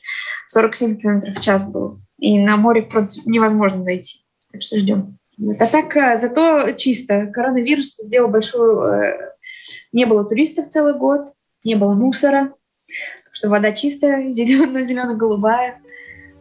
47 0.49 0.97
км 0.97 1.33
в 1.33 1.41
час 1.41 1.71
был. 1.71 2.01
И 2.19 2.39
на 2.39 2.57
море 2.57 2.89
невозможно 3.25 3.83
зайти. 3.83 4.21
Так 4.53 4.63
что 4.63 4.79
ждем. 4.79 5.19
А 5.59 5.67
так 5.67 5.97
э, 5.97 6.17
зато 6.17 6.73
чисто. 6.73 7.27
Коронавирус 7.33 7.97
сделал 7.97 8.29
большую... 8.29 8.81
Э, 8.83 9.33
не 9.93 10.05
было 10.05 10.25
туристов 10.25 10.69
целый 10.69 10.95
год, 10.95 11.27
не 11.65 11.75
было 11.75 11.95
мусора. 11.95 12.53
Так 13.25 13.35
что 13.35 13.49
вода 13.49 13.73
чистая, 13.73 14.31
зеленая, 14.31 14.85
зелено-голубая. 14.85 15.81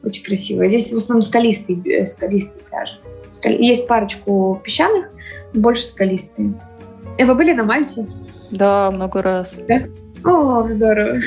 Очень 0.04 0.24
красивая. 0.24 0.70
Здесь 0.70 0.92
в 0.92 0.98
основном 0.98 1.22
скалистые, 1.22 2.06
скалистые 2.06 2.64
пляжи. 2.66 3.00
Есть 3.44 3.88
парочку 3.88 4.62
песчаных, 4.64 5.10
больше 5.54 5.84
скалистые. 5.84 6.54
Вы 7.20 7.36
были 7.36 7.54
на 7.54 7.64
Мальте? 7.64 8.08
Да, 8.52 8.90
много 8.92 9.22
раз. 9.22 9.58
Да? 9.68 9.82
О, 10.24 10.68
здорово. 10.68 11.20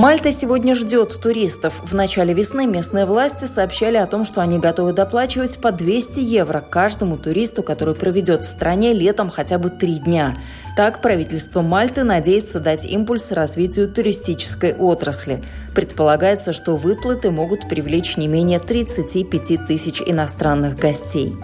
Мальта 0.00 0.32
сегодня 0.32 0.74
ждет 0.74 1.20
туристов. 1.20 1.78
В 1.82 1.94
начале 1.94 2.32
весны 2.32 2.66
местные 2.66 3.04
власти 3.04 3.44
сообщали 3.44 3.98
о 3.98 4.06
том, 4.06 4.24
что 4.24 4.40
они 4.40 4.58
готовы 4.58 4.94
доплачивать 4.94 5.58
по 5.60 5.72
200 5.72 6.20
евро 6.20 6.62
каждому 6.62 7.18
туристу, 7.18 7.62
который 7.62 7.94
проведет 7.94 8.40
в 8.40 8.48
стране 8.48 8.94
летом 8.94 9.28
хотя 9.28 9.58
бы 9.58 9.68
три 9.68 9.98
дня. 9.98 10.38
Так 10.74 11.02
правительство 11.02 11.60
Мальты 11.60 12.02
надеется 12.02 12.60
дать 12.60 12.86
импульс 12.86 13.30
развитию 13.30 13.92
туристической 13.92 14.72
отрасли. 14.72 15.44
Предполагается, 15.74 16.54
что 16.54 16.76
выплаты 16.76 17.30
могут 17.30 17.68
привлечь 17.68 18.16
не 18.16 18.26
менее 18.26 18.58
35 18.58 19.66
тысяч 19.66 20.00
иностранных 20.00 20.78
гостей. 20.78 21.36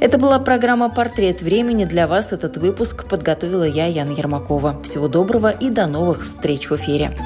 Это 0.00 0.16
была 0.16 0.38
программа 0.38 0.90
«Портрет 0.90 1.42
времени». 1.42 1.84
Для 1.84 2.06
вас 2.06 2.32
этот 2.32 2.56
выпуск 2.56 3.08
подготовила 3.08 3.64
я, 3.64 3.86
Яна 3.86 4.12
Ермакова. 4.12 4.80
Всего 4.84 5.08
доброго 5.08 5.50
и 5.50 5.70
до 5.70 5.86
новых 5.86 6.22
встреч 6.22 6.70
в 6.70 6.76
эфире. 6.76 7.16